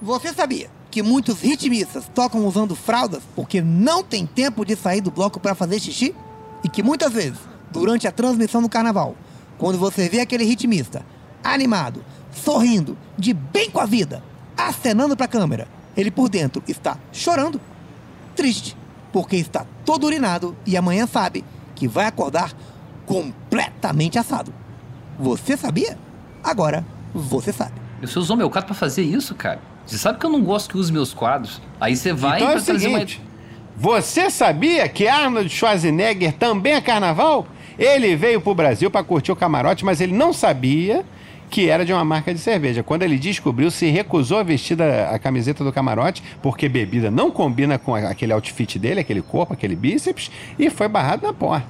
Você 0.02 0.34
sabia 0.34 0.70
que 0.92 1.02
muitos 1.02 1.42
ritmistas 1.42 2.10
tocam 2.14 2.46
usando 2.46 2.76
fraldas 2.76 3.24
porque 3.36 3.62
não 3.62 4.04
tem 4.04 4.26
tempo 4.26 4.66
de 4.66 4.76
sair 4.76 5.02
do 5.02 5.10
bloco 5.10 5.40
para 5.40 5.56
fazer 5.56 5.80
xixi? 5.80 6.14
E 6.64 6.70
que 6.70 6.84
muitas 6.84 7.12
vezes, 7.12 7.40
durante 7.72 8.08
a 8.08 8.12
transmissão 8.12 8.62
do 8.62 8.70
carnaval, 8.70 9.16
quando 9.58 9.78
você 9.78 10.08
vê 10.08 10.20
aquele 10.20 10.44
ritmista 10.44 11.06
animado, 11.44 12.04
sorrindo, 12.32 12.98
de 13.18 13.34
bem 13.34 13.70
com 13.70 13.80
a 13.80 13.86
vida, 13.86 14.24
acenando 14.58 15.16
para 15.16 15.26
a 15.26 15.30
câmera, 15.30 15.68
ele 15.96 16.12
por 16.12 16.30
dentro 16.30 16.64
está 16.68 16.98
chorando, 17.12 17.60
triste, 18.36 18.76
porque 19.12 19.36
está 19.36 19.66
todo 19.86 20.06
urinado 20.06 20.56
e 20.66 20.76
amanhã 20.76 21.06
sabe 21.06 21.44
que 21.76 21.88
vai 21.88 22.06
acordar 22.06 22.54
completamente 23.06 24.18
assado. 24.18 24.54
Você 25.20 25.56
sabia? 25.56 25.98
Agora 26.44 26.86
você 27.14 27.52
sabe. 27.52 27.74
Você 28.02 28.18
usou 28.18 28.36
meu 28.36 28.50
quadro 28.50 28.68
pra 28.68 28.76
fazer 28.76 29.04
isso, 29.04 29.36
cara? 29.36 29.62
Você 29.86 29.98
sabe 29.98 30.18
que 30.18 30.26
eu 30.26 30.30
não 30.30 30.42
gosto 30.42 30.70
que 30.70 30.78
use 30.78 30.92
meus 30.92 31.14
quadros. 31.14 31.62
Aí 31.80 31.96
você 31.96 32.14
vai 32.14 32.38
então 32.38 32.52
é 32.52 32.56
o 32.56 32.60
seguinte, 32.60 33.22
você 33.76 34.30
sabia 34.30 34.88
que 34.88 35.08
Arnold 35.08 35.50
Schwarzenegger 35.50 36.34
também 36.34 36.74
é 36.74 36.82
carnaval? 36.82 37.48
Ele 37.78 38.16
veio 38.16 38.40
pro 38.40 38.54
Brasil 38.54 38.90
para 38.92 39.04
curtir 39.04 39.32
o 39.32 39.36
camarote, 39.36 39.84
mas 39.84 40.00
ele 40.00 40.14
não 40.14 40.32
sabia 40.32 41.04
que 41.54 41.70
era 41.70 41.86
de 41.86 41.94
uma 41.94 42.04
marca 42.04 42.34
de 42.34 42.40
cerveja. 42.40 42.82
Quando 42.82 43.04
ele 43.04 43.16
descobriu, 43.16 43.70
se 43.70 43.86
recusou 43.86 44.40
a 44.40 44.44
vestir 44.44 44.82
a, 44.82 45.20
camiseta 45.20 45.64
do 45.64 45.72
camarote, 45.72 46.24
porque 46.42 46.68
bebida 46.68 47.12
não 47.12 47.30
combina 47.30 47.78
com 47.78 47.94
aquele 47.94 48.34
outfit 48.34 48.80
dele, 48.80 49.02
aquele 49.02 49.22
corpo, 49.22 49.54
aquele 49.54 49.76
bíceps, 49.76 50.32
e 50.58 50.72
foi 50.72 50.88
barrado 50.88 51.28
na 51.28 51.32
porta. 51.32 51.68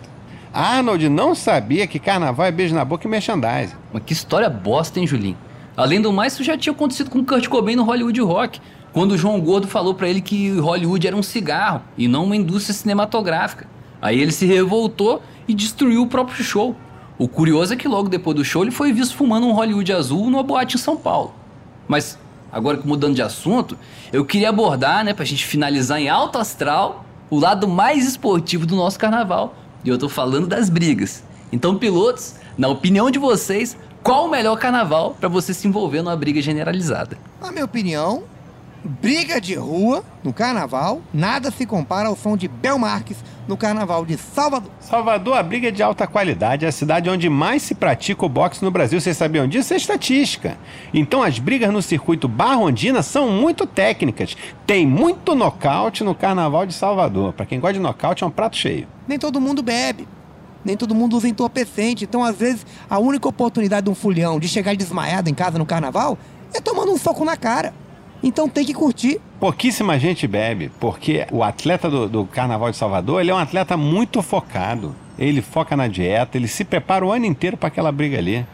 Arnold 0.53 1.09
não 1.09 1.35
sabia 1.35 1.85
que 1.85 1.99
carnaval 1.99 2.45
é 2.45 2.51
beijo 2.51 2.73
na 2.73 2.85
boca 2.85 3.05
e 3.05 3.11
merchandising. 3.11 3.75
Mas 3.91 4.03
que 4.05 4.13
história 4.13 4.49
bosta, 4.49 5.01
hein, 5.01 5.05
Julinho? 5.05 5.37
Além 5.75 5.99
do 5.99 6.13
mais, 6.13 6.31
isso 6.31 6.45
já 6.45 6.57
tinha 6.57 6.71
acontecido 6.71 7.09
com 7.09 7.21
Kurt 7.25 7.49
Cobain 7.49 7.75
no 7.75 7.83
Hollywood 7.83 8.21
Rock, 8.21 8.61
quando 8.93 9.11
o 9.11 9.17
João 9.17 9.41
Gordo 9.41 9.67
falou 9.67 9.93
pra 9.93 10.07
ele 10.07 10.21
que 10.21 10.57
Hollywood 10.59 11.05
era 11.05 11.17
um 11.17 11.23
cigarro 11.23 11.81
e 11.97 12.07
não 12.07 12.23
uma 12.23 12.37
indústria 12.37 12.73
cinematográfica. 12.73 13.67
Aí 14.01 14.21
ele 14.21 14.31
se 14.31 14.45
revoltou 14.45 15.21
e 15.45 15.53
destruiu 15.53 16.03
o 16.03 16.07
próprio 16.07 16.41
show. 16.41 16.73
O 17.17 17.27
curioso 17.27 17.73
é 17.73 17.75
que 17.75 17.87
logo 17.87 18.09
depois 18.09 18.35
do 18.35 18.43
show 18.43 18.63
ele 18.63 18.71
foi 18.71 18.91
visto 18.91 19.15
fumando 19.15 19.45
um 19.45 19.51
Hollywood 19.51 19.93
azul 19.93 20.29
numa 20.29 20.43
boate 20.43 20.75
em 20.75 20.79
São 20.79 20.97
Paulo. 20.97 21.33
Mas, 21.87 22.17
agora 22.51 22.79
mudando 22.83 23.15
de 23.15 23.21
assunto, 23.21 23.77
eu 24.11 24.25
queria 24.25 24.49
abordar, 24.49 25.03
né, 25.03 25.13
pra 25.13 25.25
gente 25.25 25.45
finalizar 25.45 25.99
em 25.99 26.09
alto 26.09 26.37
astral, 26.37 27.05
o 27.29 27.39
lado 27.39 27.67
mais 27.67 28.07
esportivo 28.07 28.65
do 28.65 28.75
nosso 28.75 28.97
carnaval. 28.97 29.55
E 29.83 29.89
eu 29.89 29.97
tô 29.97 30.09
falando 30.09 30.47
das 30.47 30.69
brigas. 30.69 31.23
Então, 31.51 31.77
pilotos, 31.77 32.35
na 32.57 32.67
opinião 32.67 33.11
de 33.11 33.19
vocês, 33.19 33.77
qual 34.01 34.25
o 34.25 34.29
melhor 34.29 34.57
carnaval 34.57 35.15
pra 35.19 35.29
você 35.29 35.53
se 35.53 35.67
envolver 35.67 36.01
numa 36.01 36.15
briga 36.15 36.41
generalizada? 36.41 37.17
Na 37.41 37.51
minha 37.51 37.65
opinião, 37.65 38.23
Briga 38.85 39.39
de 39.39 39.55
rua 39.55 40.03
no 40.25 40.33
carnaval, 40.33 41.01
nada 41.13 41.49
se 41.51 41.65
compara 41.65 42.09
ao 42.09 42.17
som 42.17 42.35
de 42.35 42.49
Bel 42.49 42.77
Marques 42.77 43.15
no 43.47 43.55
carnaval 43.55 44.05
de 44.05 44.17
Salvador. 44.17 44.69
Salvador, 44.81 45.37
a 45.37 45.43
briga 45.43 45.69
é 45.69 45.71
de 45.71 45.81
alta 45.81 46.05
qualidade, 46.05 46.65
é 46.65 46.67
a 46.67 46.71
cidade 46.71 47.09
onde 47.09 47.29
mais 47.29 47.61
se 47.61 47.75
pratica 47.75 48.25
o 48.25 48.29
boxe 48.29 48.61
no 48.61 48.69
Brasil. 48.69 48.99
Vocês 48.99 49.15
sabiam 49.15 49.47
disso? 49.47 49.73
É 49.73 49.77
estatística. 49.77 50.57
Então 50.93 51.23
as 51.23 51.39
brigas 51.39 51.71
no 51.71 51.81
circuito 51.81 52.27
Barrondina 52.27 53.01
são 53.01 53.29
muito 53.29 53.65
técnicas. 53.65 54.35
Tem 54.67 54.85
muito 54.85 55.33
nocaute 55.33 56.03
no 56.03 56.13
carnaval 56.13 56.65
de 56.65 56.73
Salvador. 56.73 57.31
Para 57.31 57.45
quem 57.45 57.61
gosta 57.61 57.75
de 57.75 57.79
nocaute, 57.79 58.25
é 58.25 58.27
um 58.27 58.31
prato 58.31 58.57
cheio. 58.57 58.85
Nem 59.07 59.17
todo 59.17 59.39
mundo 59.39 59.63
bebe. 59.63 60.05
Nem 60.63 60.75
todo 60.75 60.93
mundo 60.93 61.15
usa 61.15 61.29
entorpecente. 61.29 62.03
Então, 62.03 62.21
às 62.21 62.35
vezes, 62.35 62.65
a 62.89 62.99
única 62.99 63.29
oportunidade 63.29 63.85
de 63.85 63.89
um 63.89 63.95
fulhão 63.95 64.39
de 64.39 64.49
chegar 64.49 64.75
desmaiado 64.75 65.29
em 65.29 65.33
casa 65.33 65.57
no 65.57 65.65
carnaval 65.65 66.17
é 66.53 66.59
tomando 66.59 66.91
um 66.91 66.97
soco 66.97 67.23
na 67.23 67.37
cara. 67.37 67.73
Então 68.23 68.47
tem 68.47 68.65
que 68.65 68.73
curtir. 68.73 69.19
Pouquíssima 69.39 69.99
gente 69.99 70.25
bebe, 70.25 70.71
porque 70.79 71.27
o 71.29 71.43
atleta 71.43 71.89
do, 71.89 72.07
do, 72.07 72.25
Carnaval 72.25 72.71
de 72.71 72.77
Salvador, 72.77 73.19
ele 73.19 73.29
é 73.29 73.35
um 73.35 73.37
atleta 73.37 73.75
muito 73.75 74.21
focado. 74.21 74.95
Ele 75.19 75.41
foca 75.41 75.75
na 75.75 75.87
dieta, 75.87 76.37
ele 76.37 76.47
se 76.47 76.63
prepara 76.63 77.05
o 77.05 77.11
ano 77.11 77.25
inteiro 77.25 77.57
para 77.57 77.67
aquela 77.67 77.91
briga 77.91 78.17
ali. 78.17 78.45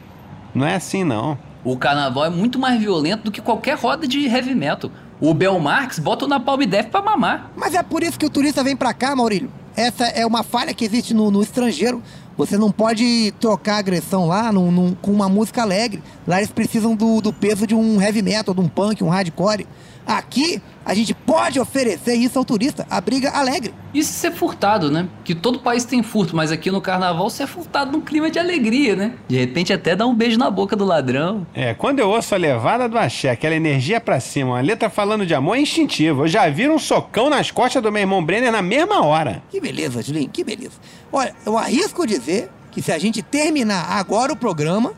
Não 0.53 0.65
é 0.65 0.75
assim, 0.75 1.03
não. 1.03 1.37
O 1.63 1.77
carnaval 1.77 2.25
é 2.25 2.29
muito 2.29 2.57
mais 2.57 2.79
violento 2.79 3.25
do 3.25 3.31
que 3.31 3.41
qualquer 3.41 3.77
roda 3.77 4.07
de 4.07 4.25
heavy 4.25 4.55
metal. 4.55 4.89
O 5.21 5.33
Bel 5.33 5.59
Marx 5.59 5.99
bota 5.99 6.25
na 6.27 6.39
Palme 6.39 6.65
Def 6.65 6.87
pra 6.87 7.01
mamar. 7.01 7.51
Mas 7.55 7.75
é 7.75 7.83
por 7.83 8.01
isso 8.01 8.17
que 8.17 8.25
o 8.25 8.29
turista 8.29 8.63
vem 8.63 8.75
pra 8.75 8.93
cá, 8.93 9.15
Maurílio. 9.15 9.51
Essa 9.75 10.05
é 10.05 10.25
uma 10.25 10.43
falha 10.43 10.73
que 10.73 10.83
existe 10.83 11.13
no, 11.13 11.29
no 11.29 11.41
estrangeiro. 11.41 12.01
Você 12.39 12.57
não 12.57 12.71
pode 12.71 13.33
trocar 13.37 13.79
agressão 13.79 14.25
lá 14.25 14.49
num, 14.49 14.71
num, 14.71 14.95
com 14.95 15.11
uma 15.11 15.27
música 15.27 15.61
alegre. 15.61 16.01
Lá 16.25 16.37
eles 16.37 16.49
precisam 16.49 16.95
do, 16.95 17.19
do 17.19 17.33
peso 17.33 17.67
de 17.67 17.75
um 17.75 18.01
heavy 18.01 18.21
metal, 18.21 18.55
de 18.55 18.61
um 18.61 18.69
punk, 18.69 19.03
um 19.03 19.09
hardcore. 19.09 19.67
Aqui, 20.07 20.61
a 20.83 20.93
gente 20.95 21.13
pode 21.13 21.59
oferecer 21.59 22.15
isso 22.15 22.39
ao 22.39 22.45
turista, 22.45 22.87
a 22.89 22.99
briga 22.99 23.29
alegre. 23.29 23.73
Isso 23.93 24.11
ser 24.13 24.31
furtado, 24.31 24.89
né? 24.89 25.07
Que 25.23 25.35
todo 25.35 25.59
país 25.59 25.85
tem 25.85 26.01
furto, 26.01 26.35
mas 26.35 26.51
aqui 26.51 26.71
no 26.71 26.81
carnaval 26.81 27.29
você 27.29 27.43
é 27.43 27.47
furtado 27.47 27.91
num 27.91 28.01
clima 28.01 28.31
de 28.31 28.39
alegria, 28.39 28.95
né? 28.95 29.13
De 29.27 29.37
repente 29.37 29.71
até 29.71 29.95
dá 29.95 30.07
um 30.07 30.15
beijo 30.15 30.37
na 30.39 30.49
boca 30.49 30.75
do 30.75 30.85
ladrão. 30.85 31.45
É, 31.53 31.75
quando 31.75 31.99
eu 31.99 32.09
ouço 32.09 32.33
a 32.33 32.37
levada 32.39 32.89
do 32.89 32.97
axé, 32.97 33.29
aquela 33.29 33.53
energia 33.53 34.01
pra 34.01 34.19
cima, 34.19 34.51
uma 34.51 34.61
letra 34.61 34.89
falando 34.89 35.25
de 35.25 35.33
amor 35.35 35.57
é 35.57 35.61
instintivo. 35.61 36.23
Eu 36.23 36.27
já 36.27 36.49
vi 36.49 36.67
um 36.67 36.79
socão 36.79 37.29
nas 37.29 37.51
costas 37.51 37.83
do 37.83 37.91
meu 37.91 38.01
irmão 38.01 38.23
Brenner 38.23 38.51
na 38.51 38.61
mesma 38.61 39.05
hora. 39.05 39.43
Que 39.51 39.61
beleza, 39.61 40.01
Julinho, 40.01 40.29
que 40.29 40.43
beleza. 40.43 40.77
Olha, 41.11 41.35
eu 41.45 41.57
arrisco 41.57 42.07
dizer 42.07 42.28
que 42.71 42.81
se 42.81 42.91
a 42.91 42.99
gente 42.99 43.21
terminar 43.21 43.85
agora 43.91 44.33
o 44.33 44.35
programa, 44.35 44.93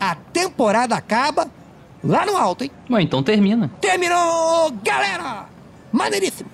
a 0.00 0.14
temporada 0.14 0.94
acaba 0.94 1.48
lá 2.02 2.26
no 2.26 2.36
alto, 2.36 2.64
hein? 2.64 2.70
Bom, 2.88 2.98
então 2.98 3.22
termina. 3.22 3.70
Terminou, 3.80 4.70
galera! 4.82 5.46
Maneiríssimo! 5.92 6.50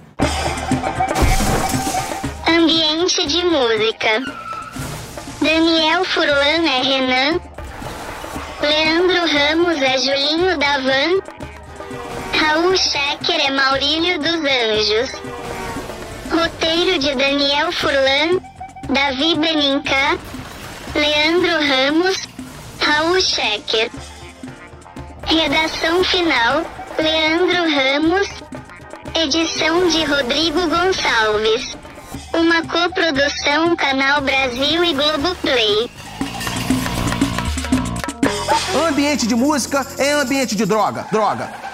Ambiente 2.47 3.27
de 3.27 3.45
música. 3.45 4.23
Daniel 5.41 6.05
Furlan 6.05 6.69
é 6.69 6.83
Renan. 6.83 7.41
Leandro 8.61 9.27
Ramos 9.33 9.81
é 9.81 9.99
Julinho 9.99 10.59
da 10.59 10.79
Van. 10.79 11.41
Raul 12.39 12.77
Schecker 12.77 13.41
é 13.41 13.51
Maurílio 13.51 14.19
dos 14.19 14.35
Anjos. 14.35 15.11
Roteiro 16.31 16.99
de 16.99 17.15
Daniel 17.15 17.73
Furlan, 17.73 18.39
Davi 18.93 19.37
Benincá, 19.37 20.19
Leandro 20.95 21.65
Ramos, 21.65 22.29
Raul 22.81 23.21
Schecker. 23.21 23.89
Redação 25.27 26.03
final: 26.03 26.65
Leandro 26.99 27.73
Ramos. 27.73 28.29
Edição 29.15 29.89
de 29.89 30.05
Rodrigo 30.05 30.61
Gonçalves. 30.69 31.77
Uma 32.35 32.63
coprodução 32.63 33.77
Canal 33.77 34.23
Brasil 34.23 34.85
e 34.85 34.93
Globoplay. 34.93 35.91
Ambiente 38.89 39.27
de 39.27 39.37
música 39.37 39.87
é 39.99 40.13
ambiente 40.13 40.57
de 40.57 40.67
droga. 40.67 41.07
Droga. 41.13 41.70